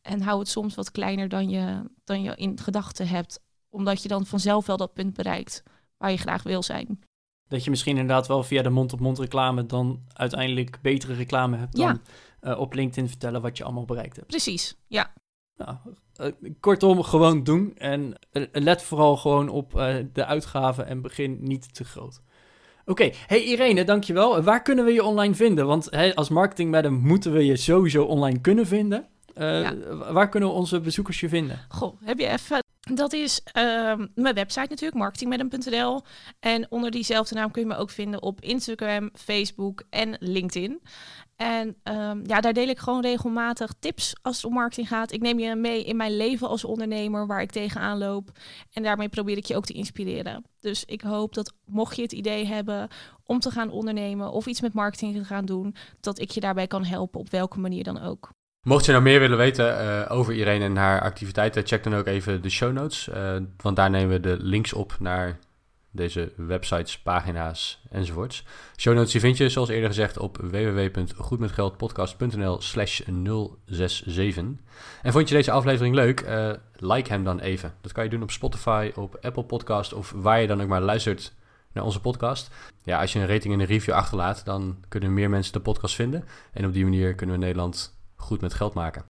[0.02, 3.40] En hou het soms wat kleiner dan je, dan je in gedachten hebt.
[3.70, 5.64] Omdat je dan vanzelf wel dat punt bereikt
[5.98, 7.00] waar je graag wil zijn.
[7.50, 12.02] Dat je misschien inderdaad wel via de mond-op-mond reclame dan uiteindelijk betere reclame hebt dan
[12.42, 14.28] uh, op LinkedIn vertellen wat je allemaal bereikt hebt.
[14.28, 15.14] Precies, ja.
[15.56, 15.78] Nou,
[16.22, 17.76] uh, kortom, gewoon doen.
[17.78, 19.72] En uh, let vooral gewoon op
[20.14, 22.22] de uitgaven en begin niet te groot.
[22.86, 24.42] Oké, hey Irene, dankjewel.
[24.42, 25.66] Waar kunnen we je online vinden?
[25.66, 29.08] Want hey, als marketing madam moeten we je sowieso online kunnen vinden.
[29.40, 29.96] Ja.
[30.12, 31.60] Waar kunnen onze bezoekers je vinden?
[31.68, 32.62] Goh, heb je even
[32.94, 36.02] dat is uh, mijn website natuurlijk, marketingmedem.nl.
[36.40, 40.82] En onder diezelfde naam kun je me ook vinden op Instagram, Facebook en LinkedIn.
[41.36, 45.12] En um, ja, daar deel ik gewoon regelmatig tips als het om marketing gaat.
[45.12, 48.32] Ik neem je mee in mijn leven als ondernemer waar ik tegenaan loop.
[48.74, 50.44] En daarmee probeer ik je ook te inspireren.
[50.60, 52.88] Dus ik hoop dat mocht je het idee hebben
[53.26, 56.68] om te gaan ondernemen of iets met marketing te gaan doen, dat ik je daarbij
[56.68, 58.30] kan helpen op welke manier dan ook.
[58.70, 62.06] Mocht je nou meer willen weten uh, over Irene en haar activiteiten, check dan ook
[62.06, 63.08] even de show notes.
[63.08, 65.40] Uh, want daar nemen we de links op naar
[65.92, 68.46] deze websites, pagina's enzovoorts.
[68.78, 73.02] Show notes die vind je, zoals eerder gezegd, op www.goedmetgeldpodcast.nl slash
[73.66, 74.44] 067.
[75.02, 76.22] En vond je deze aflevering leuk?
[76.22, 77.74] Uh, like hem dan even.
[77.82, 80.82] Dat kan je doen op Spotify, op Apple Podcast of waar je dan ook maar
[80.82, 81.34] luistert
[81.74, 82.50] naar onze podcast.
[82.84, 85.96] Ja, als je een rating en een review achterlaat, dan kunnen meer mensen de podcast
[85.96, 86.26] vinden.
[86.54, 89.06] En op die manier kunnen we Nederland goed met geld maken.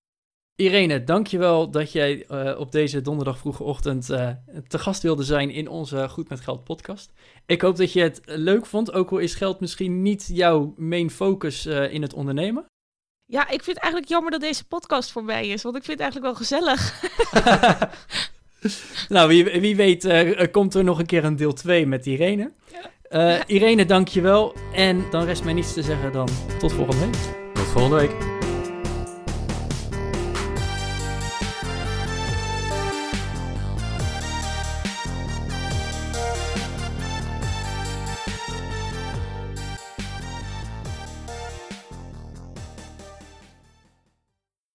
[0.59, 4.29] Irene, dankjewel dat jij uh, op deze donderdag vroege ochtend uh,
[4.67, 7.11] te gast wilde zijn in onze Goed met Geld podcast.
[7.45, 11.09] Ik hoop dat je het leuk vond, ook al is geld misschien niet jouw main
[11.09, 12.65] focus uh, in het ondernemen.
[13.25, 16.11] Ja, ik vind het eigenlijk jammer dat deze podcast voorbij is, want ik vind het
[16.11, 17.03] eigenlijk wel gezellig.
[19.15, 22.51] nou, wie, wie weet komt er nog een keer een deel 2 met Irene.
[23.09, 23.45] Ja.
[23.45, 24.55] Irene, dankjewel.
[24.73, 26.29] En dan rest mij niets te zeggen dan
[26.59, 27.53] tot volgende week.
[27.53, 28.38] Tot volgende week.